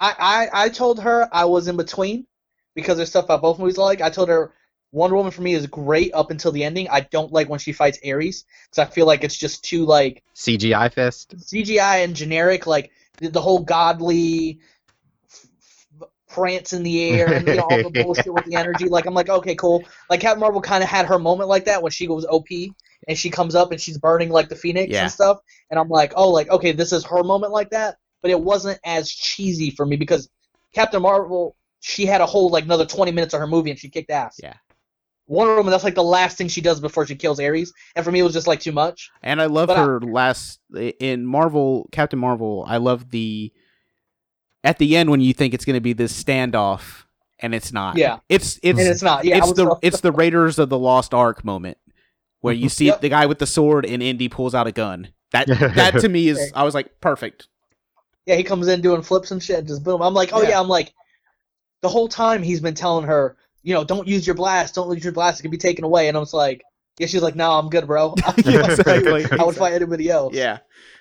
[0.00, 2.26] I, I, I told her I was in between
[2.74, 4.00] because there's stuff about both movies I like.
[4.00, 4.54] I told her
[4.92, 6.88] Wonder Woman for me is great up until the ending.
[6.88, 10.24] I don't like when she fights Ares because I feel like it's just too like
[10.34, 11.36] CGI fest.
[11.36, 12.66] CGI and generic.
[12.66, 14.58] Like the, the whole godly
[16.28, 18.88] prance in the air and you know all the bullshit with the energy.
[18.88, 19.84] Like I'm like okay cool.
[20.08, 22.46] Like Captain Marvel kind of had her moment like that when she goes OP
[23.08, 25.02] and she comes up and she's burning like the Phoenix Yeah.
[25.02, 25.38] and stuff.
[25.70, 27.96] And I'm like oh like okay this is her moment like that.
[28.22, 30.28] But it wasn't as cheesy for me because
[30.74, 33.88] Captain Marvel she had a whole like another 20 minutes of her movie and she
[33.88, 34.38] kicked ass.
[34.42, 34.54] Yeah.
[35.30, 38.10] Wonder Woman, that's like the last thing she does before she kills Ares, and for
[38.10, 39.10] me, it was just like too much.
[39.22, 40.58] And I love But I- her last
[40.98, 42.64] in Marvel, Captain Marvel.
[42.66, 43.52] I love the
[44.64, 47.04] at the end when you think it's going to be this standoff,
[47.38, 47.96] and it's not.
[47.96, 48.18] Yeah.
[48.28, 49.24] it's it's and it's not.
[49.24, 51.78] Yeah, it's the so- it's the Raiders of the Lost Ark moment
[52.40, 53.00] where you see Yep.
[53.00, 55.08] the guy with the sword and Indy pulls out a gun.
[55.32, 57.46] That that to me is I was like perfect.
[58.26, 60.02] yeah, he comes in doing flips and shit, and just boom.
[60.02, 60.48] I'm like, oh Yeah.
[60.50, 60.60] yeah.
[60.60, 60.92] I'm like,
[61.82, 65.04] the whole time he's been telling her, you know, don't use your blast, don't use
[65.04, 66.08] your blast, it can be taken away.
[66.08, 66.62] And I was like,
[66.98, 68.14] yeah, she's like, no, I'm good, bro.
[68.44, 69.26] Yeah, exactly.
[69.38, 70.34] I would fight anybody else.
[70.34, 70.58] Yeah,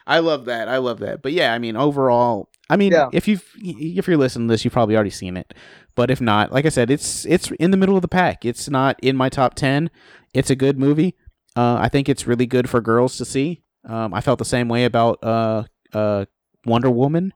[0.07, 0.67] I love that.
[0.67, 1.21] I love that.
[1.21, 3.09] But yeah, I mean, overall, I mean, Yeah.
[3.13, 5.53] if you've if you're listening to this, you've probably already seen it.
[5.95, 8.45] But if not, like I said, it's it's in the middle of the pack.
[8.45, 9.89] It's not in my top ten.
[10.33, 11.15] It's a good movie.
[11.55, 13.63] Uh, I think it's really good for girls to see.
[13.83, 16.25] Um, I felt the same way about uh, uh,
[16.65, 17.33] Wonder Woman.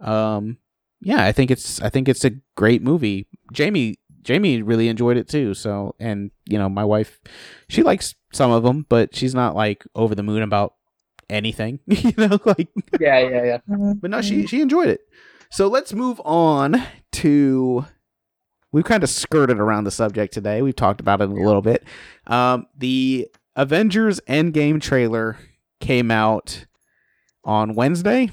[0.00, 0.56] Um,
[1.00, 3.28] yeah, I think it's I think it's a great movie.
[3.52, 5.54] Jamie Jamie really enjoyed it too.
[5.54, 7.20] So, and you know, my wife,
[7.68, 10.74] she likes some of them, but she's not like over the moon about
[11.28, 11.80] anything.
[11.86, 12.68] you know, like
[13.00, 13.58] yeah, yeah, yeah.
[14.00, 15.00] but no, she she enjoyed it.
[15.50, 17.86] So let's move on to.
[18.72, 20.62] We've kind of skirted around the subject today.
[20.62, 21.82] We've talked about it a little bit.
[22.28, 25.38] Um, the Avengers Endgame trailer
[25.80, 26.66] came out
[27.44, 28.30] on Wednesday.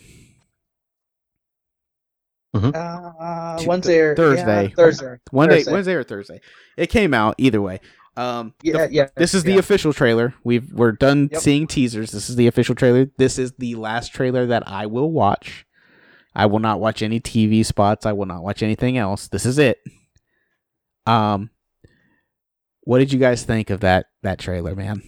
[2.54, 4.64] Uh, Tu- Wednesday or Thursday.
[4.64, 5.18] yeah, Thursday.
[5.32, 5.72] Wednesday, Thursday.
[5.72, 6.42] Wednesday or Thursday.
[6.78, 7.80] It came out either way.
[8.16, 9.08] Um, the Yeah, yeah.
[9.16, 9.60] This is the yeah.
[9.60, 10.34] official trailer.
[10.44, 11.42] We've we're done Yep.
[11.42, 12.12] seeing teasers.
[12.12, 13.08] This is the official trailer.
[13.18, 15.66] This is the last trailer that I will watch.
[16.34, 18.06] I will not watch any TV spots.
[18.08, 19.28] I will not watch anything else.
[19.28, 19.80] This is it.
[21.06, 21.52] Um
[22.82, 25.02] what did you guys think of that that trailer, man?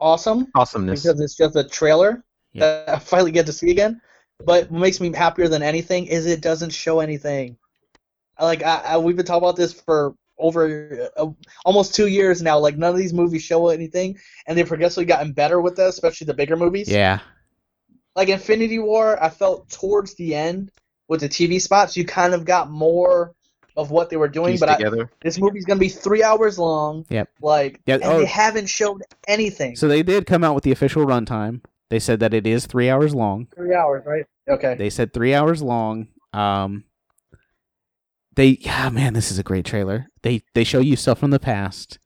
[0.00, 1.02] awesome Awesomeness.
[1.02, 2.60] because it's just a trailer Yeah.
[2.84, 4.00] that I finally get to see again.
[4.38, 7.56] But what makes me happier than anything is it doesn't show anything.
[8.36, 11.26] I like I, I we've been talking about this for over uh,
[11.64, 12.58] almost two years now.
[12.58, 16.26] Like none of these movies show anything, and they've progressively gotten better with that, especially
[16.26, 16.88] the bigger movies.
[16.88, 17.20] Yeah.
[18.16, 20.70] Like Infinity War, I felt towards the end
[21.08, 23.34] with the TV spots, you kind of got more
[23.76, 24.52] of what they were doing.
[24.52, 27.06] Pieced But I, this movie's gonna be three hours long.
[27.08, 27.28] Yep.
[27.40, 28.18] Like, Yeah, and oh.
[28.18, 29.76] they haven't showed anything.
[29.76, 31.60] So they did come out with the official runtime.
[31.90, 33.48] They said that it is 3 hours long.
[33.54, 34.24] three hours, right?
[34.48, 34.74] Okay.
[34.74, 36.08] They said 3 hours long.
[36.32, 36.84] Um
[38.36, 40.08] they yeah, man, this is a great trailer.
[40.22, 41.98] They they show you stuff from the past.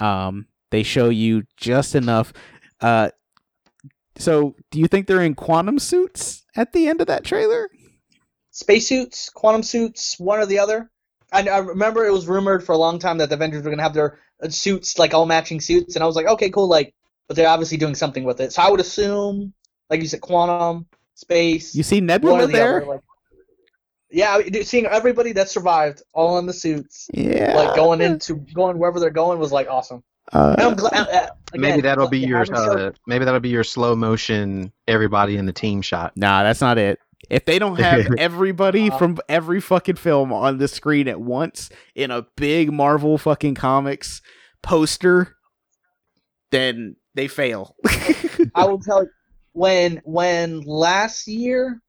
[0.00, 2.32] Um they show you just enough
[2.80, 3.10] uh
[4.16, 7.68] so do you think they're in quantum suits at the end of that trailer?
[8.52, 10.88] spacesuits, quantum suits, one or the other.
[11.32, 13.82] I, I remember it was rumored for a long time that the Avengers were gonna
[13.82, 16.94] have their uh, suits like all matching suits, and I was like, okay, cool, like,
[17.28, 18.52] but they're obviously doing something with it.
[18.52, 19.52] So I would assume,
[19.90, 22.76] like you said, quantum, space, You see Nebula the there?
[22.82, 22.86] other.
[22.86, 23.00] Like,
[24.10, 27.54] yeah, seeing everybody that survived all in the suits, yeah.
[27.56, 30.04] like going into going wherever they're going was like awesome.
[30.32, 30.92] uh, I'm glad.
[30.94, 35.36] Uh, uh, maybe that'll be they your uh, maybe that'll be your slow motion everybody
[35.36, 36.16] in the team shot.
[36.16, 37.00] Nah, that's not it.
[37.28, 41.70] If they don't have everybody Uh, from every fucking film on the screen at once
[41.96, 44.22] in a big Marvel fucking comics
[44.62, 45.34] poster,
[46.52, 47.76] then they fail.
[48.54, 49.10] I will tell you
[49.52, 51.80] when when last year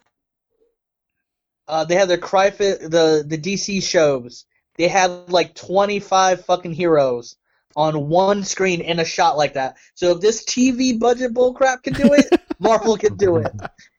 [1.67, 4.45] uh, they had their cry fi- the the DC shows.
[4.77, 7.37] They had like 25 fucking heroes
[7.77, 9.77] on one screen in a shot like that.
[9.93, 12.27] So if this TV budget bullcrap can do it,
[12.59, 13.51] Marvel can do it.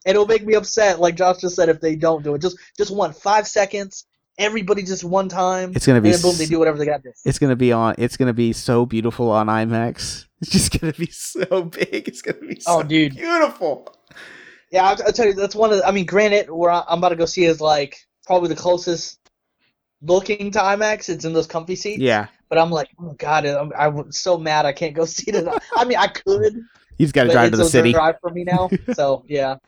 [0.05, 2.43] It'll make me upset, like Josh just said, if they don't do it.
[2.43, 4.07] Just just one five seconds,
[4.39, 7.03] everybody just one time, it's gonna and be then boom, they do whatever they got
[7.03, 7.11] to.
[7.11, 7.13] do.
[7.25, 10.27] it's gonna be on it's gonna be so beautiful on IMAX.
[10.43, 12.09] It's just gonna be so big.
[12.09, 13.15] It's gonna be so Oh, dude.
[13.15, 13.89] beautiful.
[14.71, 15.79] Yeah, I'll, I'll tell you, that's one of.
[15.79, 17.97] The, I mean, granted, where I'm about to go see is like
[18.27, 19.19] probably the closest
[20.03, 21.09] looking to IMAX.
[21.09, 22.01] It's in those comfy seats.
[22.03, 22.27] Yeah.
[22.49, 25.49] But I'm like, oh god, I'm, I'm so mad I can't go see it.
[25.75, 26.55] I mean, I could,
[26.99, 27.93] You just gotta drive to the city.
[27.93, 28.71] drive for me now.
[28.95, 29.57] So yeah.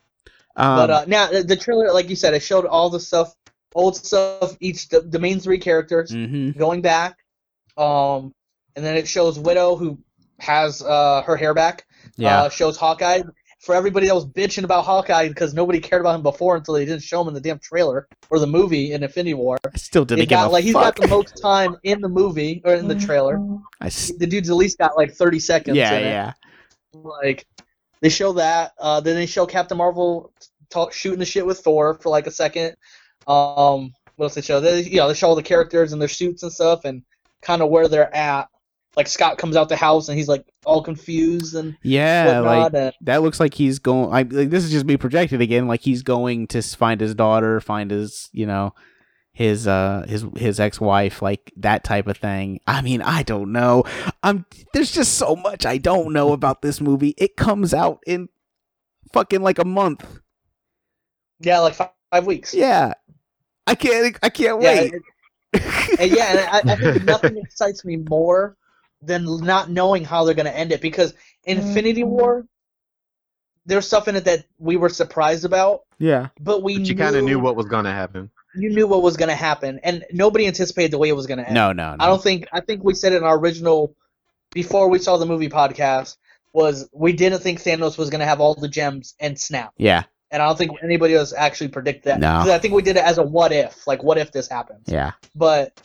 [0.56, 3.32] Um, but uh, now the, the trailer, like you said, it showed all the stuff,
[3.74, 6.56] old stuff, each the, the main three characters mhm.
[6.56, 7.18] going back,
[7.76, 8.32] um,
[8.76, 9.98] and then it shows Widow who
[10.38, 11.84] has uh her hair back.
[12.16, 12.42] Yeah.
[12.42, 13.22] Uh, shows Hawkeye.
[13.60, 16.84] For everybody that was bitching about Hawkeye because nobody cared about him before until they
[16.84, 19.58] didn't show him in the damn trailer or the movie in Infinity War.
[19.74, 22.08] I still didn't It give got a like he's got the most time in the
[22.08, 23.40] movie or in the trailer.
[23.80, 25.76] I s- The dude's at least got like 30 seconds.
[25.76, 26.10] yeah, in it.
[26.10, 26.32] yeah.
[26.92, 27.48] Like
[28.00, 28.74] they show that.
[28.78, 30.32] Uh, then they show Captain Marvel
[30.70, 32.76] talk, shooting the shit with Thor for like a second.
[33.28, 34.58] Um, what else they show?
[34.58, 37.02] They, you know, they show all the characters and their suits and stuff and
[37.42, 38.48] kind of where they're at.
[38.96, 42.92] Like Scott comes out the house and he's like all confused and Yeah, like and,
[43.02, 44.12] that looks like he's going.
[44.12, 45.68] I like this is just me projected again.
[45.68, 48.74] Like he's going to find his daughter, find his, you know,
[49.32, 52.58] his uh his his ex wife, like that type of thing.
[52.66, 53.84] I mean, I don't know.
[54.24, 57.14] I'm there's just so much I don't know about this movie.
[57.18, 58.28] It comes out in
[59.12, 60.04] fucking like a month.
[61.38, 62.52] yeah, like five, five weeks.
[62.52, 62.94] Yeah,
[63.68, 64.18] I can't.
[64.22, 64.94] I can't Yeah, wait.
[64.94, 65.02] it-
[65.98, 68.56] and yeah, and I, I think nothing excites me more
[69.00, 72.08] than not knowing how they're going to end it because Infinity mm.
[72.08, 72.46] War,
[73.64, 77.16] there's stuff in it that we were surprised about, yeah, but we But you kind
[77.16, 78.30] of knew what was going to happen.
[78.54, 81.38] you knew what was going to happen, and nobody anticipated the way it was going
[81.38, 81.54] to end.
[81.54, 82.04] no, no, no.
[82.04, 83.94] I don't think I think we said in our original
[84.52, 86.16] before we saw the movie podcast
[86.52, 89.72] was we didn't think Thanos was going to have all the gems and snap.
[89.76, 92.20] Yeah, And I don't think anybody else actually predicted that.
[92.20, 92.52] No.
[92.52, 94.84] I think we did it as a what if, like what if this happens.
[94.86, 95.80] yeah, But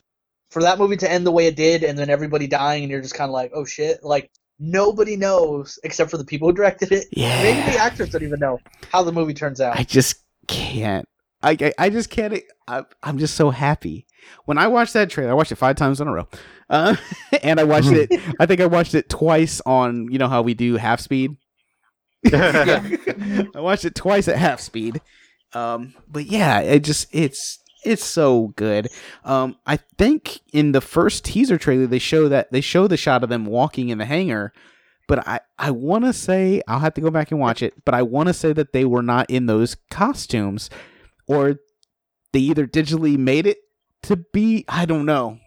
[0.52, 3.02] for that movie to end the way it did, and then everybody dying, and you're
[3.02, 4.30] just kind of like, oh shit, like
[4.60, 7.08] nobody knows except for the people who directed it.
[7.12, 7.42] yeah.
[7.42, 8.60] Maybe the actors don't even know
[8.92, 9.78] how the movie turns out.
[9.80, 11.08] I just can't.
[11.42, 12.40] I, I, I just can't.
[12.68, 14.06] I, I'm just so happy.
[14.46, 16.28] When I watched that trailer, I watched it five times in a row.
[16.70, 16.96] Uh,
[17.44, 20.54] and I watched it, I think I watched it twice on, you know how we
[20.54, 21.36] do half speed?
[22.34, 25.02] I watched it twice at half speed.
[25.54, 28.88] Um, but yeah, it just, it's, it's so good.
[29.24, 33.24] Um, I think in the first teaser trailer, they show that, they show the shot
[33.24, 34.54] of them walking in the hangar.
[35.08, 37.94] But I, I want to say, I'll have to go back and watch it, but
[37.94, 40.70] I want to say that they were not in those costumes
[41.28, 41.60] or
[42.32, 43.58] they either digitally made it
[44.04, 45.40] to be I don't know.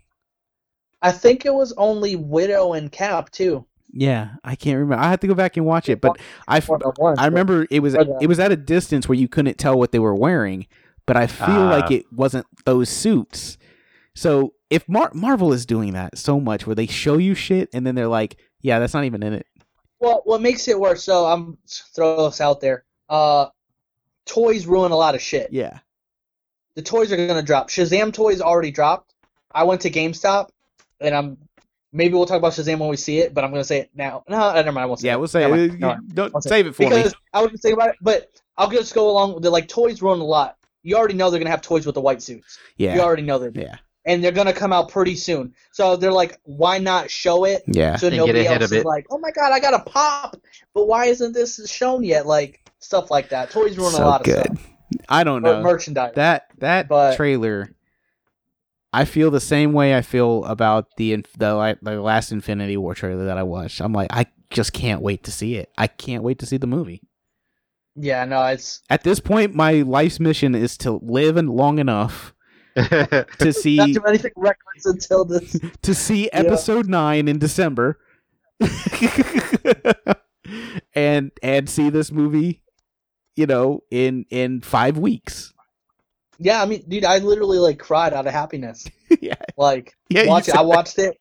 [1.03, 3.67] I think it was only Widow and Cap too.
[3.93, 5.03] Yeah, I can't remember.
[5.03, 6.19] I have to go back and watch it, but
[6.49, 7.19] I f- One on one.
[7.19, 9.99] I remember it was it was at a distance where you couldn't tell what they
[9.99, 10.67] were wearing,
[11.07, 11.71] but I feel Ah.
[11.71, 13.57] like it wasn't those suits.
[14.15, 17.87] So if Mar- Marvel is doing that so much, where they show you shit and
[17.87, 19.47] then they're like, "Yeah, that's not even in it."
[20.01, 21.05] Well, what makes it worse?
[21.05, 21.57] So I'm
[21.95, 22.85] throw this out there.
[23.09, 23.47] Uh,
[24.27, 25.53] toys ruin a lot of shit.
[25.53, 25.79] Yeah,
[26.75, 27.71] The toys are gonna drop.
[27.71, 29.15] Shazam toys already dropped.
[29.53, 30.49] I went to GameStop,
[31.01, 31.39] and I'm
[31.97, 34.23] maybe we'll talk about Shazam when we see it, but I'm gonna say it now.
[34.29, 34.85] No, I never mind.
[34.85, 35.15] I won't say yeah.
[35.15, 35.19] it.
[35.19, 36.15] We'll say Never uh, mind.
[36.15, 36.89] Don't I'll say- save it for me.
[36.91, 40.01] because I was thinking about it, but I'll just go along with the like toys
[40.03, 40.57] ruin a lot.
[40.83, 42.59] You already know they're gonna have toys with the white suits.
[42.77, 42.95] Yeah.
[42.95, 45.53] You already know they're yeah, and they're gonna come out pretty soon.
[45.73, 47.97] So they're like, why not show it yeah.
[47.97, 49.81] so And get nobody ahead else of is like, oh my god, I got a
[49.81, 50.37] pop,
[50.75, 52.27] but why isn't this shown yet?
[52.27, 53.51] Like stuff like that.
[53.51, 54.71] Toys ruin a So lot of stuff.
[55.09, 55.63] I don't Or know.
[55.63, 56.13] merchandise.
[56.15, 57.73] that that But- trailer
[58.93, 63.25] i feel the same way i feel about the the, the last infinity war trailer
[63.27, 63.81] that i watched.
[63.81, 65.71] I'm like i just can't wait to see it.
[65.77, 67.03] I can't wait to see the movie.
[67.95, 72.35] Yeah, no, it's at this point my life's mission is to live and long enough
[72.77, 75.59] to see not too anything reckless until this.
[75.83, 77.99] to see episode 9 in december.
[80.95, 82.63] And and see this movie
[83.35, 85.53] you know in in 5 weeks
[86.39, 88.87] Yeah, I mean, dude, I literally like cried out of happiness.
[89.21, 90.57] yeah Like yeah watch it.
[90.57, 91.19] I watched it,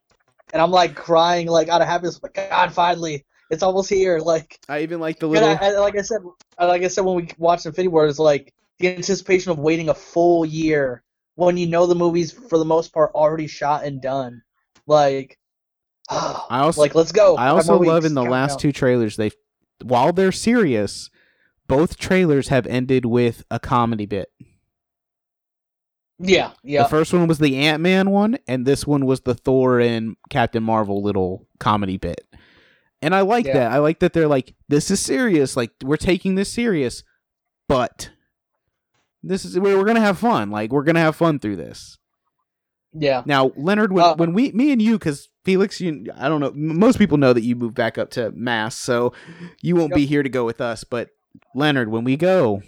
[0.54, 2.20] and I'm like crying like out of happiness.
[2.22, 4.20] Like God, finally, it's almost here.
[4.20, 6.22] Like, I even like the little I, I, like I said,
[6.60, 9.94] like I said when we watched Infinity War, it's like the anticipation of waiting a
[9.94, 11.04] full year
[11.36, 14.42] when you know the movie's for the most part already shot and done.
[14.88, 15.38] Like,
[16.10, 17.36] I also like let's go.
[17.36, 18.60] I also love weeks, in the count last down.
[18.60, 19.32] two trailers they
[19.84, 21.10] while they're serious,
[21.68, 24.30] both trailers have ended with a comedy bit.
[26.20, 26.84] Yeah, yeah.
[26.84, 30.16] The first one was the Ant Man one, and this one was the Thor and
[30.30, 32.22] Captain Marvel little comedy bit.
[33.02, 33.54] And I like Yeah.
[33.54, 33.72] that.
[33.74, 35.58] I like that they're like, this is serious.
[35.58, 37.04] Like we're taking this serious,
[37.68, 38.10] but
[39.22, 40.50] this is we're, we're gonna have fun.
[40.52, 41.98] Like we're gonna have fun through this.
[42.94, 43.22] yeah.
[43.26, 46.54] Now, Leonard, when, Uh, when we, me and you, because Felix, you, I don't know,
[46.56, 49.12] most people know that you moved back up to Mass, so
[49.62, 50.86] you won't be here to go with us.
[50.86, 51.10] But
[51.54, 52.62] Leonard, when we go,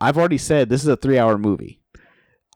[0.00, 1.80] I've already said this is a three-hour movie.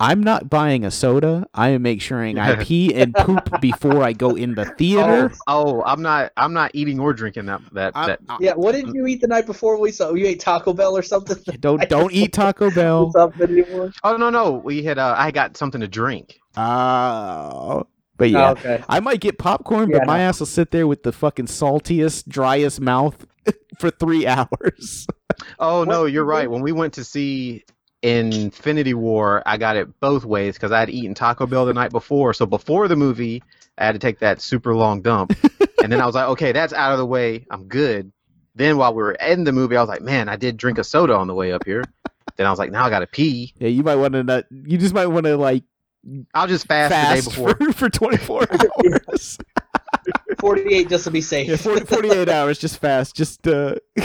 [0.00, 1.46] I'm not buying a soda.
[1.52, 5.30] I am making sure I pee and poop before I go in the theater.
[5.46, 6.32] Oh, I'm not.
[6.38, 7.60] I'm not eating or drinking that.
[7.72, 7.92] That.
[7.94, 10.14] I- that I- Yeah, what did you eat the night before we saw?
[10.14, 11.36] You ate Taco Bell or something?
[11.60, 13.06] don't don't eat Taco Bell.
[13.06, 13.92] What's up, video?
[14.02, 14.52] oh no, no.
[14.52, 14.98] We had.
[14.98, 16.38] Uh, I got something to drink.
[16.56, 17.82] Uh,
[18.16, 18.82] but yeah, Oh, okay.
[18.88, 22.26] I might get popcorn, Yeah, but my ass will sit there with the fucking saltiest,
[22.26, 23.26] driest mouth
[23.78, 25.06] for three hours.
[25.58, 26.50] Oh no, you're right.
[26.50, 27.64] When we went to see
[28.02, 31.90] Infinity War, I got it both ways because I had eaten Taco Bell the night
[31.90, 32.32] before.
[32.34, 33.42] So before the movie,
[33.76, 35.32] I had to take that super long dump,
[35.82, 37.46] and then I was like, okay, that's out of the way.
[37.50, 38.12] I'm good.
[38.54, 40.84] Then while we were in the movie, I was like, man, I did drink a
[40.84, 41.84] soda on the way up here.
[42.36, 43.52] Then I was like, now I gotta pee.
[43.58, 44.44] Yeah, you might want to not.
[44.50, 45.62] You just might want to like
[46.34, 47.72] I'll just fast, fast, the day before.
[47.72, 48.46] for, for 24
[49.10, 49.38] hours.
[50.40, 51.48] 48 just to be safe.
[51.48, 53.14] yeah, 40, 48 hours, just fast.
[53.14, 53.74] Just uh,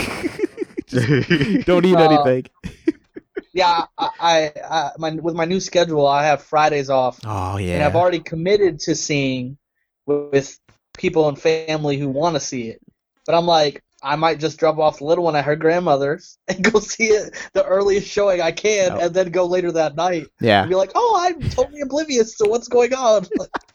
[0.86, 2.46] just don't eat Uh, anything.
[3.56, 7.74] Yeah, I, I, I my with my new schedule, I have Fridays off, Oh yeah.
[7.76, 9.56] and I've already committed to seeing
[10.06, 10.60] with, with
[10.96, 12.80] people and family who want to see it.
[13.24, 16.62] But I'm like, I might just drop off the little one at her grandmother's and
[16.62, 18.98] go see it the earliest showing I can, Oh.
[19.00, 20.60] and then go later that night Yeah.
[20.60, 23.26] and be like, oh, I'm totally oblivious to what's going on.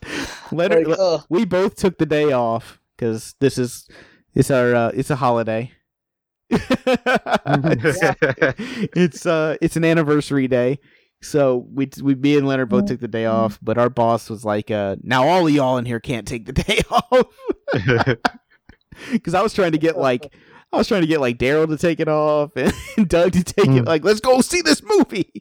[0.52, 1.24] Leonard, Like, ugh.
[1.30, 3.88] we both took the day off because this is
[4.36, 5.72] it's our uh, it's a holiday.
[8.96, 10.80] it's uh it's an anniversary day.
[11.22, 14.44] So we we me and Leonard both took the day off, but our boss was
[14.44, 18.18] like, uh, "Now all of y'all in here can't take the day off."
[19.10, 20.34] Because I was trying to get like
[20.74, 22.74] I was trying to get like Daryl to take it off and
[23.08, 23.84] Doug to take it.
[23.84, 23.88] Mm.
[23.88, 25.32] Like, let's go see this movie.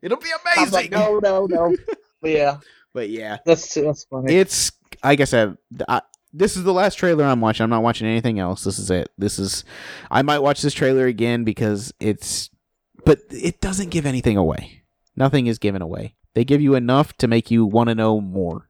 [0.00, 0.72] It'll be amazing.
[0.72, 1.76] like, no, no, no.
[2.22, 2.58] But yeah,
[2.94, 4.34] But yeah, that's that's funny.
[4.34, 4.72] it's
[5.04, 5.58] like I said.
[5.88, 6.00] I,
[6.32, 7.64] this is the last trailer I'm watching.
[7.64, 8.64] I'm not watching anything else.
[8.64, 9.10] This is it.
[9.18, 9.64] This is.
[10.10, 12.50] I might watch this trailer again because it's,
[13.04, 14.82] but it doesn't give anything away.
[15.16, 16.14] Nothing is given away.
[16.34, 18.68] They give you enough to make you want to know more,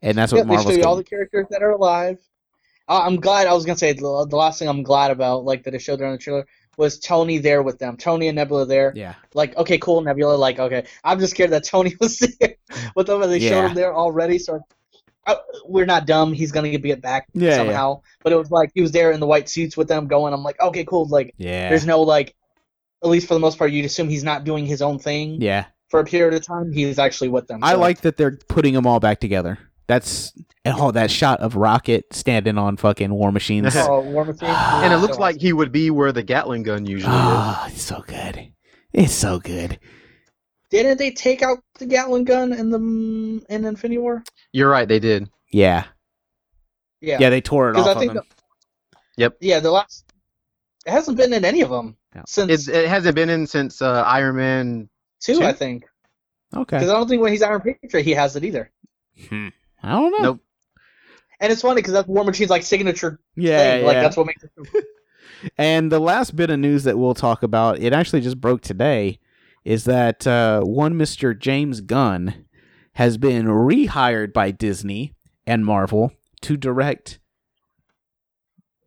[0.00, 2.18] and that's Yeah, what they Marvel's show you all the characters that are alive.
[2.88, 3.46] Uh, I'm glad.
[3.46, 5.98] I was gonna say the, the last thing I'm glad about, like that it showed
[5.98, 6.46] during the trailer,
[6.76, 7.96] was Tony there with them.
[7.96, 8.92] Tony and Nebula there.
[8.96, 10.34] Yeah, Like, okay, cool, Nebula.
[10.36, 12.54] Like, okay, I'm just scared that Tony was there
[12.96, 14.38] with them, and they showed him there already.
[14.38, 14.60] So
[15.26, 16.32] uh, we're not dumb.
[16.32, 18.02] He's gonna get get back Yeah, somehow.
[18.22, 20.32] But it was like he was there in the white suits with them, going.
[20.32, 21.06] I'm like, okay, cool.
[21.06, 22.34] Like, yeah, there's no like,
[23.02, 25.66] at least for the most part, you'd assume he's not doing his own thing yeah.
[25.88, 26.72] for a period of time.
[26.72, 27.62] He's actually with them.
[27.62, 29.58] I like that they're putting them all back together.
[29.86, 30.32] That's
[30.64, 33.74] oh, that shot of Rocket standing on fucking War Machines.
[33.76, 34.48] Oh, War Machine.
[34.48, 37.20] and it looks so like he would be where the Gatling gun usually is.
[37.20, 38.52] Oh, it's so good.
[38.92, 39.78] It's so good.
[40.70, 42.78] Didn't they take out the Gatling gun in the
[43.48, 44.22] in Infinity War?
[44.52, 45.28] You're right, they did.
[45.52, 45.84] Yeah,
[47.00, 47.18] Yeah.
[47.20, 47.30] yeah.
[47.30, 48.22] They tore it off Because I of think him.
[49.16, 49.36] Yep.
[49.40, 50.12] Yeah, the last.
[50.86, 52.22] It hasn't been in any of them No.
[52.26, 54.88] since It's, it hasn't been in since uh, Iron Man.
[55.20, 55.44] two, two?
[55.44, 55.84] I think.
[56.54, 56.78] Okay.
[56.78, 58.70] Because I don't think when he's Iron Patriot he has it either.
[59.28, 59.48] Hmm.
[59.82, 60.24] I don't know.
[60.24, 60.40] Nope.
[61.40, 63.84] And it's funny because that's War Machine's like signature Yeah, thing.
[63.86, 64.02] Like yeah.
[64.02, 64.84] that's what makes it.
[65.56, 69.18] And the last bit of news that we'll talk about, it actually just broke today,
[69.64, 71.38] is that uh, one Mr.
[71.38, 72.44] James Gunn
[72.94, 75.14] has been rehired by Disney
[75.46, 76.12] and Marvel
[76.42, 77.18] to direct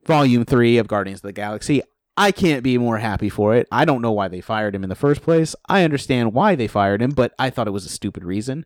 [0.06, 1.82] Volume 3 of Guardians of the Galaxy.
[2.16, 3.68] I can't be more happy for it.
[3.72, 5.56] I don't know why they fired him in the first place.
[5.68, 8.66] I understand why they fired him, but I thought it was a stupid reason.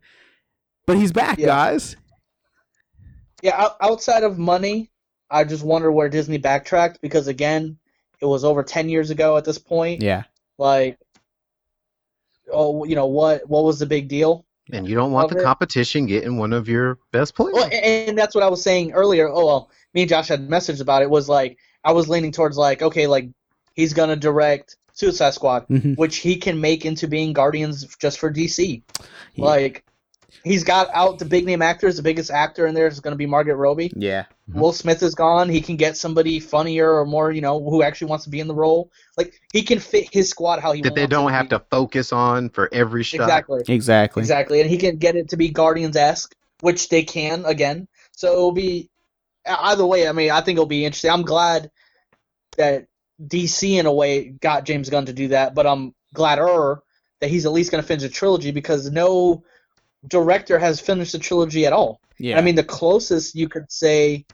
[0.85, 1.45] But he's back, Yeah.
[1.45, 1.95] guys.
[3.43, 4.89] Yeah, outside of money,
[5.29, 7.77] I just wonder where Disney backtracked because again,
[8.19, 10.01] it was over ten years ago at this point.
[10.01, 10.23] Yeah.
[10.57, 10.97] Like,
[12.51, 13.47] oh, you know what?
[13.47, 14.46] What was the big deal?
[14.71, 17.53] And you don't want Of the competition getting one of your best players.
[17.53, 19.29] Well, and, and that's what I was saying earlier.
[19.29, 21.09] Oh well, me and Josh had messaged about it.
[21.09, 23.29] Was like I was leaning towards like okay, like
[23.73, 25.97] he's gonna direct Suicide Squad, Mhm.
[25.97, 28.81] which he can make into being Guardians just for DC.
[29.35, 29.45] Yeah.
[29.45, 29.85] Like
[30.43, 31.95] he's got out the big name actors.
[31.95, 33.91] The biggest actor in there is gonna be Margot Robbie.
[33.95, 34.25] Yeah.
[34.49, 34.59] Mhm.
[34.59, 35.49] Will Smith is gone.
[35.49, 38.47] He can get somebody funnier or more, you know, who actually wants to be in
[38.47, 38.91] the role.
[39.17, 40.83] Like he can fit his squad how he wants.
[40.83, 41.01] that wants.
[41.01, 43.21] they don't it have to focus on for every shot.
[43.21, 43.61] Exactly.
[43.67, 44.21] Exactly.
[44.21, 47.87] Exactly, and he can get it to be Guardians esque, which they can again.
[48.11, 48.89] So it'll be
[49.45, 50.07] either way.
[50.07, 51.11] I mean, I think it'll be interesting.
[51.11, 51.69] I'm glad
[52.57, 52.87] that
[53.25, 56.81] DC in a way got James Gunn to do that, but I'm gladder
[57.19, 59.43] that he's at least going to finish a trilogy because no
[60.07, 61.99] director has finished a trilogy at all.
[62.19, 62.37] Yeah.
[62.37, 64.25] I mean, the closest you could say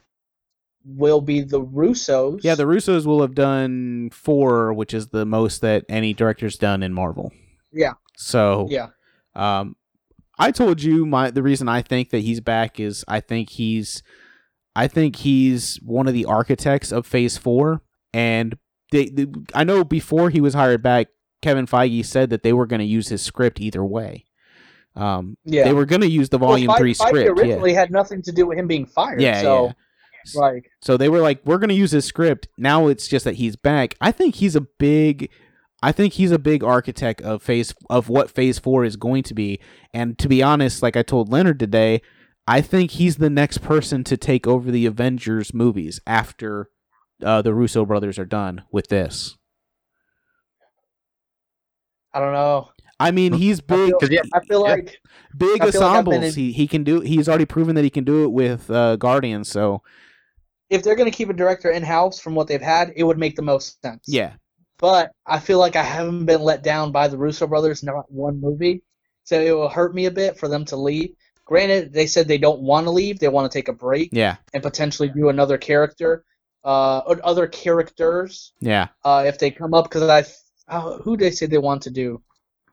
[0.85, 2.41] will be the Russos.
[2.43, 6.83] yeah, the Russos will have done four, which is the most that any director's done
[6.83, 7.31] in Marvel.
[7.71, 7.93] Yeah.
[8.17, 8.89] So yeah,
[9.35, 9.75] Um,
[10.37, 14.03] I told you my the reason I think that he's back is I think he's,
[14.75, 17.81] I think he's one of the architects of Phase Four,
[18.13, 18.57] and
[18.91, 21.07] they, they I know before he was hired back,
[21.41, 24.25] Kevin Feige said that they were going to use his script either way.
[24.95, 25.63] Um, yeah.
[25.63, 27.89] they were going to use the Well, Volume Feige- Three Feige script, yeah, originally had
[27.91, 29.21] nothing to do with him being fired.
[29.21, 29.71] yeah, so, yeah.
[30.35, 32.47] Like, So they were like, we're going to use his script.
[32.57, 33.95] Now it's just that he's back.
[34.01, 35.29] I think he's a big
[35.81, 39.33] I think he's a big architect of phase of what phase 4 is going to
[39.33, 39.59] be.
[39.93, 42.01] And to be honest, like I told Leonard today,
[42.47, 46.69] I think he's the next person to take over the Avengers movies after
[47.21, 49.37] uh, the Russo brothers are done with this.
[52.13, 52.69] I don't know.
[52.99, 54.71] I mean, he's I big feel, 'Cause, yeah, I feel yeah.
[54.71, 54.97] like
[55.35, 56.37] big I feel like I've been ensembles.
[56.37, 58.95] in- he he can do he's already proven that he can do it with uh,
[58.97, 59.81] Guardians, so
[60.73, 63.19] if they're going to keep a director in house from what they've had, it would
[63.19, 64.05] make the most sense.
[64.07, 64.33] yeah.
[64.79, 68.41] But I feel like I haven't been let down by the Russo brothers, not one
[68.41, 68.81] movie.
[69.23, 71.11] So it will hurt me a bit for them to leave.
[71.45, 74.37] Granted, they said they don't want to leave; they want to take a break Yeah.
[74.53, 76.25] and potentially do another character,
[76.65, 78.87] uh, or other characters Yeah.
[79.05, 79.85] uh, if they come up.
[79.85, 80.25] Because I,
[80.75, 82.21] uh, who they say they want to do?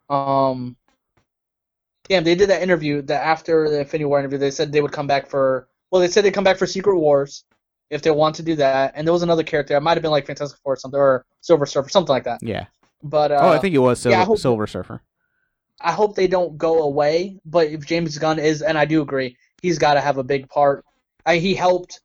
[0.09, 0.77] Um,
[2.09, 4.93] damn, they did that interview that after the Infinity War interview, they said they would
[4.93, 5.69] come back for.
[5.91, 7.45] Well, they said they'd come back for Secret Wars
[7.91, 9.77] if they want to do that, and there was another character.
[9.77, 12.43] It might have been like Fantastic Four or something, or Silver Surfer, something like that.
[12.43, 12.67] Yeah.
[13.03, 15.03] But uh, oh, I think it was Sil- yeah, hope- Silver Surfer.
[15.81, 17.39] I hope they don't go away.
[17.45, 20.49] But if James Gunn is, and I do agree, he's got to have a big
[20.49, 20.85] part.
[21.27, 22.01] I, he helped.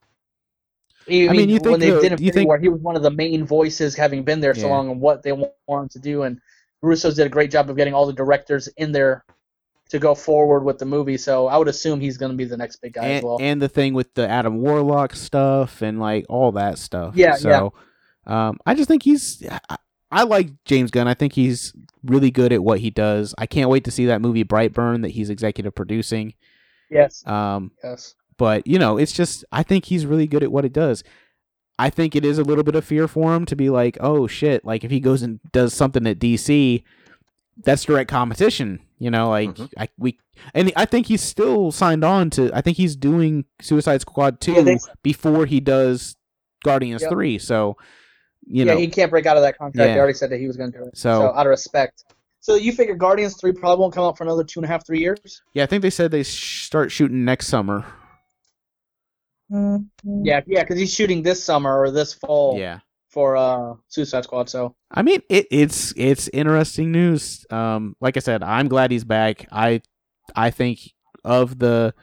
[1.08, 3.04] I, mean, you when think they the- did Infinity think- War, he was one of
[3.04, 4.74] the main voices, having been there so Yeah.
[4.74, 6.24] long, and what they wa- wanted to do.
[6.24, 6.40] And
[6.82, 9.24] Russo's did a great job of getting all the directors in there
[9.90, 11.18] to go forward with the movie.
[11.18, 13.38] So I would assume he's going to be the next big guy as well.
[13.40, 17.16] and the thing with the Adam Warlock stuff and like all that stuff.
[17.16, 17.74] Yeah, so,
[18.26, 19.44] Um, I just think he's.
[19.70, 19.78] I,
[20.12, 21.08] I like James Gunn.
[21.08, 21.74] I think he's
[22.04, 23.36] really good at what he does.
[23.38, 26.34] I can't wait to see that movie Brightburn that he's executive producing.
[26.90, 28.16] yes, Um, yes.
[28.38, 31.04] but you know, it's just I think he's really good at what he does.
[31.78, 34.28] I think it is a little bit of fear for him to be like, oh
[34.28, 36.84] shit, like if he goes and does something at DC,
[37.58, 38.80] that's direct competition.
[38.98, 39.70] You know, like Mhm.
[39.78, 40.18] I we
[40.54, 42.50] and I think he's still signed on to.
[42.54, 46.16] I think he's doing Suicide Squad two Yeah, before he does
[46.64, 47.12] Guardians Yep.
[47.12, 47.38] three.
[47.38, 47.76] So
[48.48, 49.88] you yeah, know, he can't break out of that contract.
[49.88, 49.94] Yeah.
[49.96, 50.96] He already said that he was going to do it.
[50.98, 52.04] So- so out of respect.
[52.40, 54.86] So you figure Guardians three probably won't come out for another two and a half,
[54.86, 55.42] three years.
[55.56, 57.84] yeah, I think they said they sh- start shooting next summer.
[59.50, 59.80] Yeah,
[60.48, 62.80] yeah, because he's shooting this summer or this fall Yeah.
[63.16, 64.50] For uh Suicide Squad.
[64.50, 67.46] So I mean, it, it's it's interesting news.
[67.50, 69.48] Um, like I said, I'm glad he's back.
[69.52, 69.82] I
[70.36, 70.80] I think
[71.24, 71.94] of the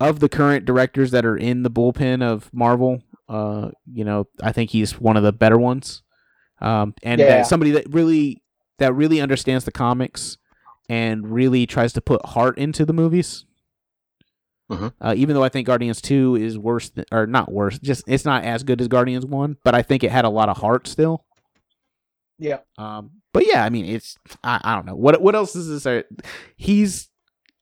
[0.00, 4.52] of the current directors that are in the bullpen of Marvel, uh, you know, I
[4.52, 6.02] think he's one of the better ones.
[6.60, 7.28] Um, and Yeah.
[7.28, 8.42] that somebody that really
[8.78, 10.36] that really understands the comics
[10.88, 13.46] and really tries to put heart into the movies.
[14.70, 14.92] Mhm.
[15.00, 18.44] Uh, even though I think Guardians Two is worse, or not worse, just it's not
[18.44, 21.24] as good as Guardians One, but I think it had a lot of heart still.
[22.38, 25.68] yeah, Um, but yeah, I mean, it's I, I don't know what what else is
[25.68, 25.86] this?
[25.86, 26.02] uh,
[26.56, 27.08] He's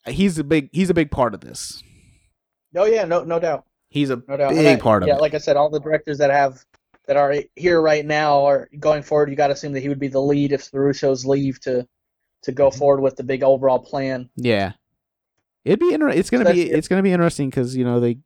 [0.06, 1.82] he's a big he's a big part of this.
[2.72, 4.50] no, yeah, no, no doubt, He's a no doubt.
[4.50, 5.20] big I- part of yeah, it.
[5.20, 6.64] like I said, all the directors that have
[7.08, 9.28] that are here right now are going forward.
[9.28, 11.86] You got to assume that he would be the lead if the Russos leave to
[12.42, 12.78] to go Mm-hmm.
[12.78, 14.30] forward with the big overall plan.
[14.36, 14.72] yeah,
[15.64, 18.18] it'd be inter- It's gonna be it's gonna be interesting because you know they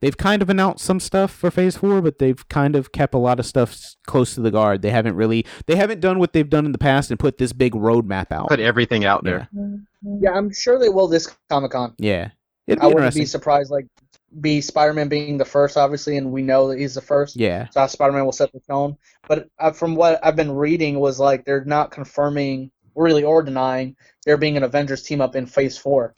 [0.00, 3.18] they've kind of announced some stuff for Phase Four, but they've kind of kept a
[3.18, 4.82] lot of stuff close to the guard.
[4.82, 7.52] They haven't really they haven't done what they've done in the past and put this
[7.52, 8.48] big roadmap out.
[8.48, 9.48] Put everything out there.
[10.20, 11.94] Yeah, I'm sure they will this Comic Con.
[11.98, 12.30] yeah,
[12.66, 13.70] it'd I wouldn't be surprised.
[13.70, 13.86] Like,
[14.40, 17.36] be Spider-Man being the first, obviously, and we know that he's the first.
[17.36, 18.96] yeah, So Spider-Man will set the tone.
[19.28, 23.96] But uh, from what I've been reading, was like they're not confirming really or denying
[24.24, 26.14] there being an Avengers team up in Phase Four.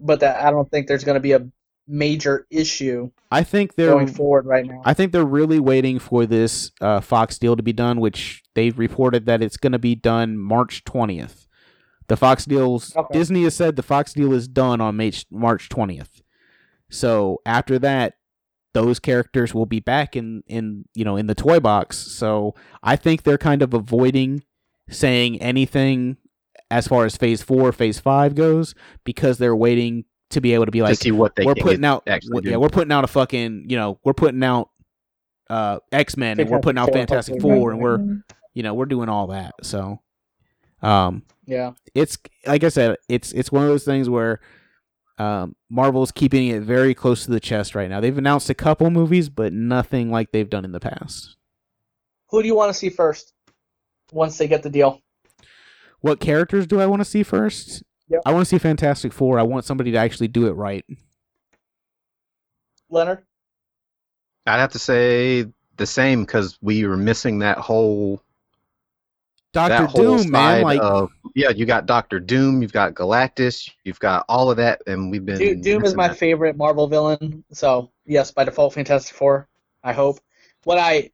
[0.00, 1.46] But that I don't think there's going to be a
[1.86, 4.82] major issue I think they're going forward right now.
[4.84, 8.76] I think they're really waiting for this uh, Fox deal to be done, which they've
[8.78, 11.46] reported that it's going to be done March 20th.
[12.08, 13.18] The Fox deals, Okay.
[13.18, 16.22] Disney has said the Fox deal is done on March March 20th.
[16.90, 18.14] So after that,
[18.72, 21.96] those characters will be back in in you know in the toy box.
[21.98, 24.42] So I think they're kind of avoiding
[24.88, 26.16] saying anything
[26.70, 30.70] as far as Phase Four, Phase Five goes because they're waiting to be able to
[30.70, 32.60] be like to see what they we're putting out actually yeah do.
[32.60, 34.70] we're putting out a fucking you know we're putting out
[35.48, 38.22] uh x-men and we're putting out fantastic Fantastic Four, four and we're
[38.54, 40.00] you know we're doing all that so
[40.82, 41.72] um Yeah.
[41.96, 42.16] it's
[42.46, 44.38] like i said it's it's one of those things where
[45.18, 48.88] um marvel's keeping it very close to the chest right now they've announced a couple
[48.88, 51.36] movies but nothing like they've done in the past
[52.28, 53.34] Who do you want to see first?
[54.12, 55.02] Once they get the deal.
[56.00, 58.22] What characters do i want to see first Yep.
[58.26, 60.84] i want to see fantastic four i want somebody to actually do it right
[62.88, 63.22] Leonard.
[64.46, 65.46] I'd have to say
[65.76, 68.20] the same because we were missing that whole
[69.52, 71.50] dr that whole doom man side like of yeah.
[71.50, 75.38] You got Doctor Doom, you've got Galactus, you've got all of that, and we've been
[75.38, 76.16] Do- Doom is my that.
[76.16, 79.46] favorite Marvel villain, so yes, by default, Fantastic Four.
[79.84, 80.18] I hope.
[80.64, 81.10] What I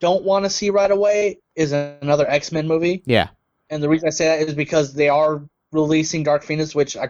[0.00, 3.28] don't want to see right away is another X Men movie, yeah
[3.70, 5.42] and the reason I say that is because they are
[5.72, 7.04] releasing Dark Phoenix, which I,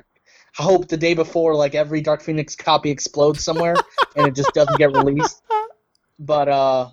[0.59, 3.85] I hope the day before, like every Dark Phoenix copy explodes somewhere
[4.17, 5.43] and it just doesn't get released.
[6.19, 6.91] But uh,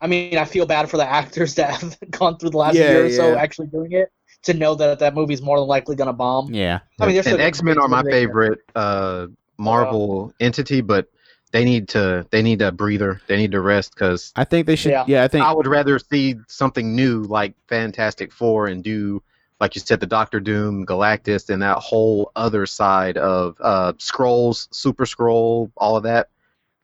[0.00, 2.88] I mean, I feel bad for the actors that have gone through the last Yeah,
[2.88, 4.08] year or so actually doing it
[4.44, 6.52] to know that that movie's more than likely gonna bomb.
[6.54, 9.26] yeah I mean, and X Men are my favorite uh,
[9.58, 11.06] Marvel entity, but
[11.50, 13.20] they need to they need a breather.
[13.26, 15.24] They need to rest because i think they should yeah, Yeah.
[15.24, 19.22] i think I would rather see something new like Fantastic Four and do
[19.60, 24.68] like you said the Doctor Doom, Galactus, and that whole other side of uh, Skrulls,
[24.72, 26.28] Super Skrull, all of that.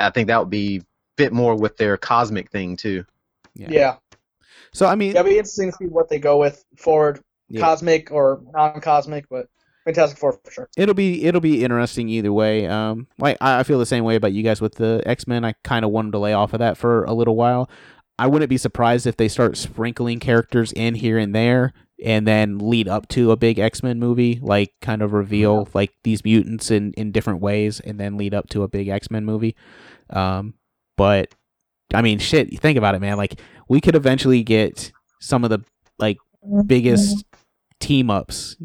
[0.00, 0.82] I think that would be
[1.16, 3.04] fit more with their cosmic thing too.
[3.54, 3.68] yeah.
[3.70, 3.94] Yeah.
[4.72, 7.60] so i mean Yeah, it'll be interesting to see what they go with forward, Yeah.
[7.60, 9.48] cosmic or non-cosmic, but
[9.84, 10.68] Fantastic Four for sure.
[10.76, 12.66] it'll be it'll be interesting either way.
[12.66, 15.44] Um, like I, I feel the same way about you guys with the X Men.
[15.44, 17.68] I kind of wanted to lay off of that for a little while.
[18.18, 21.72] I wouldn't be surprised if they start sprinkling characters in here and there,
[22.02, 25.92] and then lead up to a big X Men movie, like kind of reveal like
[26.04, 29.24] these mutants in in different ways, and then lead up to a big X Men
[29.24, 29.54] movie.
[30.10, 30.54] Um,
[30.96, 31.34] but
[31.92, 33.16] I mean, shit, think about it, man.
[33.16, 35.60] Like we could eventually get some of the
[35.98, 36.18] like
[36.66, 37.24] biggest
[37.80, 38.56] team ups.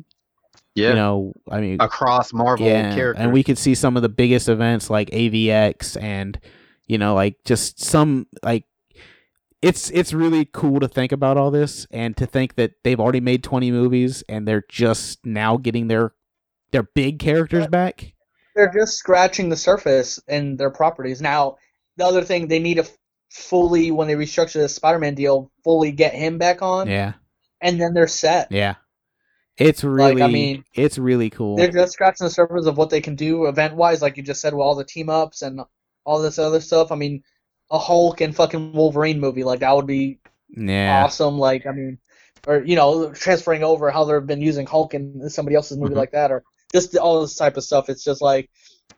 [0.75, 3.21] Yeah, You know, I mean, across Marvel yeah, characters.
[3.23, 6.39] and we could see some of the biggest events like AVX and
[6.87, 8.65] you know like just some like
[9.61, 13.19] it's it's really cool to think about all this and to think that they've already
[13.19, 16.13] made 20 movies and they're just now getting their
[16.71, 18.13] their big characters back.
[18.55, 21.19] They're just scratching the surface in their properties.
[21.21, 21.57] Now,
[21.97, 22.87] the other thing they need to
[23.31, 27.13] fully, when they restructure the Spider-Man deal, fully get him back on, Yeah.
[27.61, 28.51] and then they're set.
[28.51, 28.75] Yeah.
[29.59, 31.55] It's Like, really I mean, it's really cool.
[31.57, 34.53] They're just scratching the surface of what they can do event-wise, like you just said,
[34.53, 35.61] with all the team-ups and
[36.05, 36.91] all this other stuff.
[36.91, 37.23] I mean,
[37.71, 41.03] a Hulk and fucking Wolverine movie, like that would be Yeah.
[41.03, 41.37] awesome.
[41.37, 41.99] Like, I mean,
[42.47, 45.97] or you know, transferring over how they've been using Hulk in somebody else's movie Mhm.
[45.97, 46.43] like that, or
[46.73, 47.89] just all this type of stuff.
[47.89, 48.49] It's just like,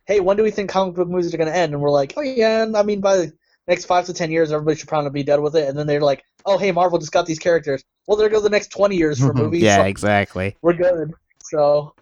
[0.05, 1.73] hey, when do we think comic book movies are going to end?
[1.73, 3.33] And we're like, oh yeah, and I mean, by the
[3.71, 5.67] next five to ten years, everybody should probably be done with it.
[5.67, 7.83] And then they're like, oh hey, Marvel just got these characters.
[8.05, 9.63] Well, there go the next twenty years for movies.
[9.63, 10.57] Yeah, so exactly.
[10.61, 11.13] we're good.
[11.45, 11.93] So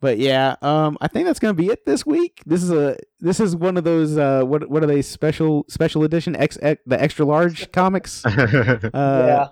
[0.00, 2.42] But yeah, um, I think that's gonna be it this week.
[2.46, 6.04] This is a this is one of those uh, what what are they special special
[6.04, 9.48] edition X, X the extra large comics uh, yeah,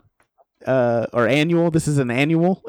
[0.66, 1.70] uh, or annual.
[1.70, 2.62] This is an annual.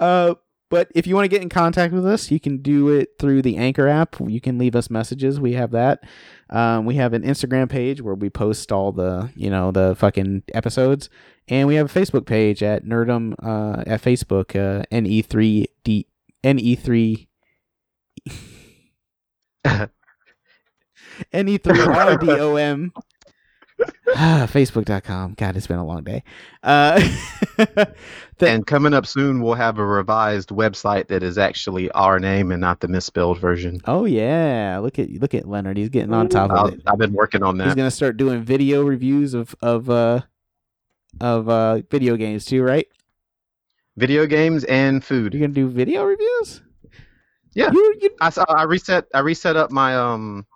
[0.00, 0.34] uh,
[0.70, 3.42] but if you want to get in contact with us, you can do it through
[3.42, 4.16] the Anchor app.
[4.20, 5.40] You can leave us messages.
[5.40, 6.04] We have that.
[6.50, 10.44] Um, we have an Instagram page where we post all the you know the fucking
[10.54, 11.10] episodes,
[11.48, 16.06] and we have a Facebook page at Nerdum uh, at Facebook uh, ne three d
[16.42, 17.28] ne three
[21.32, 22.92] ne three r d o m
[24.08, 25.34] Facebook.com.
[25.36, 26.22] God, it's been a long day.
[26.62, 26.98] Uh,
[27.56, 27.94] the-
[28.40, 32.60] and coming up soon, we'll have a revised website that is actually our name and
[32.60, 33.80] not the misspelled version.
[33.84, 35.76] oh yeah, look at look at Leonard.
[35.76, 36.80] He's getting on top of I'll, it.
[36.86, 37.66] I've been working on that.
[37.66, 40.22] He's gonna start doing video reviews of of uh
[41.20, 42.88] of uh video games too, right?
[43.96, 45.34] Video games and food.
[45.34, 46.62] You're gonna do video reviews?
[47.54, 47.70] Yeah.
[47.72, 50.46] You, you, I, I reset I reset up my um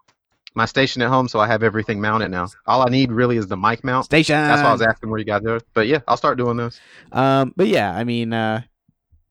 [0.54, 2.48] my station at home, so I have everything mounted now.
[2.66, 4.04] All I need really is the mic mount.
[4.04, 4.34] station.
[4.34, 5.62] That's why I was asking where you got those.
[5.74, 6.80] But yeah, I'll start doing those.
[7.10, 8.62] Um, but yeah, I mean, uh,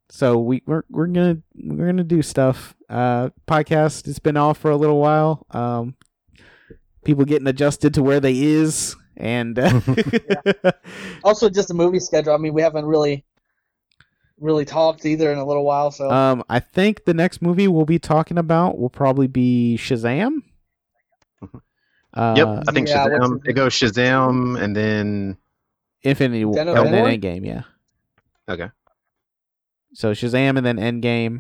[0.10, 2.76] so we we're we're gonna we're gonna do stuff.
[2.90, 4.08] Uh, podcast.
[4.08, 5.46] It's been off for a little while.
[5.52, 5.96] Um,
[7.06, 9.80] people getting adjusted to where they is, and uh,
[11.24, 12.34] also just the movie schedule.
[12.34, 13.26] I mean, we haven't really
[14.42, 15.92] really talked either in a little while.
[15.92, 20.42] So um, I think the next movie we'll be talking about will probably be Shazam.
[22.14, 23.38] Uh, yep, I think yeah, Shazam.
[23.46, 25.38] it- It goes Shazam, and then
[26.04, 27.46] Infinity War Then and then Endgame.
[27.46, 27.64] Yeah.
[28.50, 28.70] okay.
[29.94, 31.40] So Shazam and then Endgame.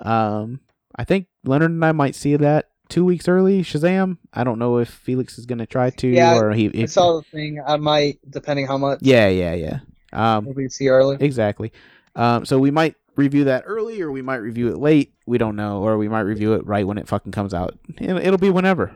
[0.00, 0.60] Um,
[0.96, 3.62] I think Leonard and I might see that two weeks early.
[3.62, 4.18] Shazam.
[4.32, 6.82] I don't know if Felix is gonna try to Yeah, or he.
[6.82, 7.62] I saw the thing.
[7.66, 8.98] I might, depending how much.
[9.02, 9.80] yeah, yeah, yeah.
[10.12, 11.16] Um, Maybe see early.
[11.20, 11.72] exactly.
[12.16, 15.14] Um, so we might review that early, or we might review it late.
[15.26, 17.78] We don't know, or we might review it right when it fucking comes out.
[17.98, 18.94] It'll, it'll be whenever.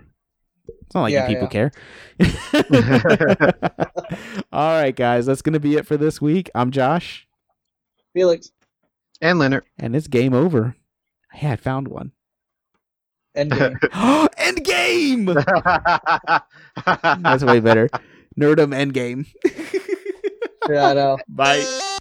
[0.69, 1.73] It's not like Yeah, you people care.
[4.53, 6.51] All right, guys, that's gonna be it for this week.
[6.55, 7.27] I'm Josh,
[8.15, 8.53] Felix,
[9.21, 9.65] And Leonard.
[9.79, 10.77] and it's game over.
[11.33, 12.13] Hey, I found one.
[13.35, 13.77] End game.
[14.39, 15.25] end game.
[15.37, 15.45] That's
[17.45, 17.91] way better.
[18.41, 19.27] Nerdum Endgame.
[20.71, 21.19] yeah, I know.
[21.29, 21.65] Bye.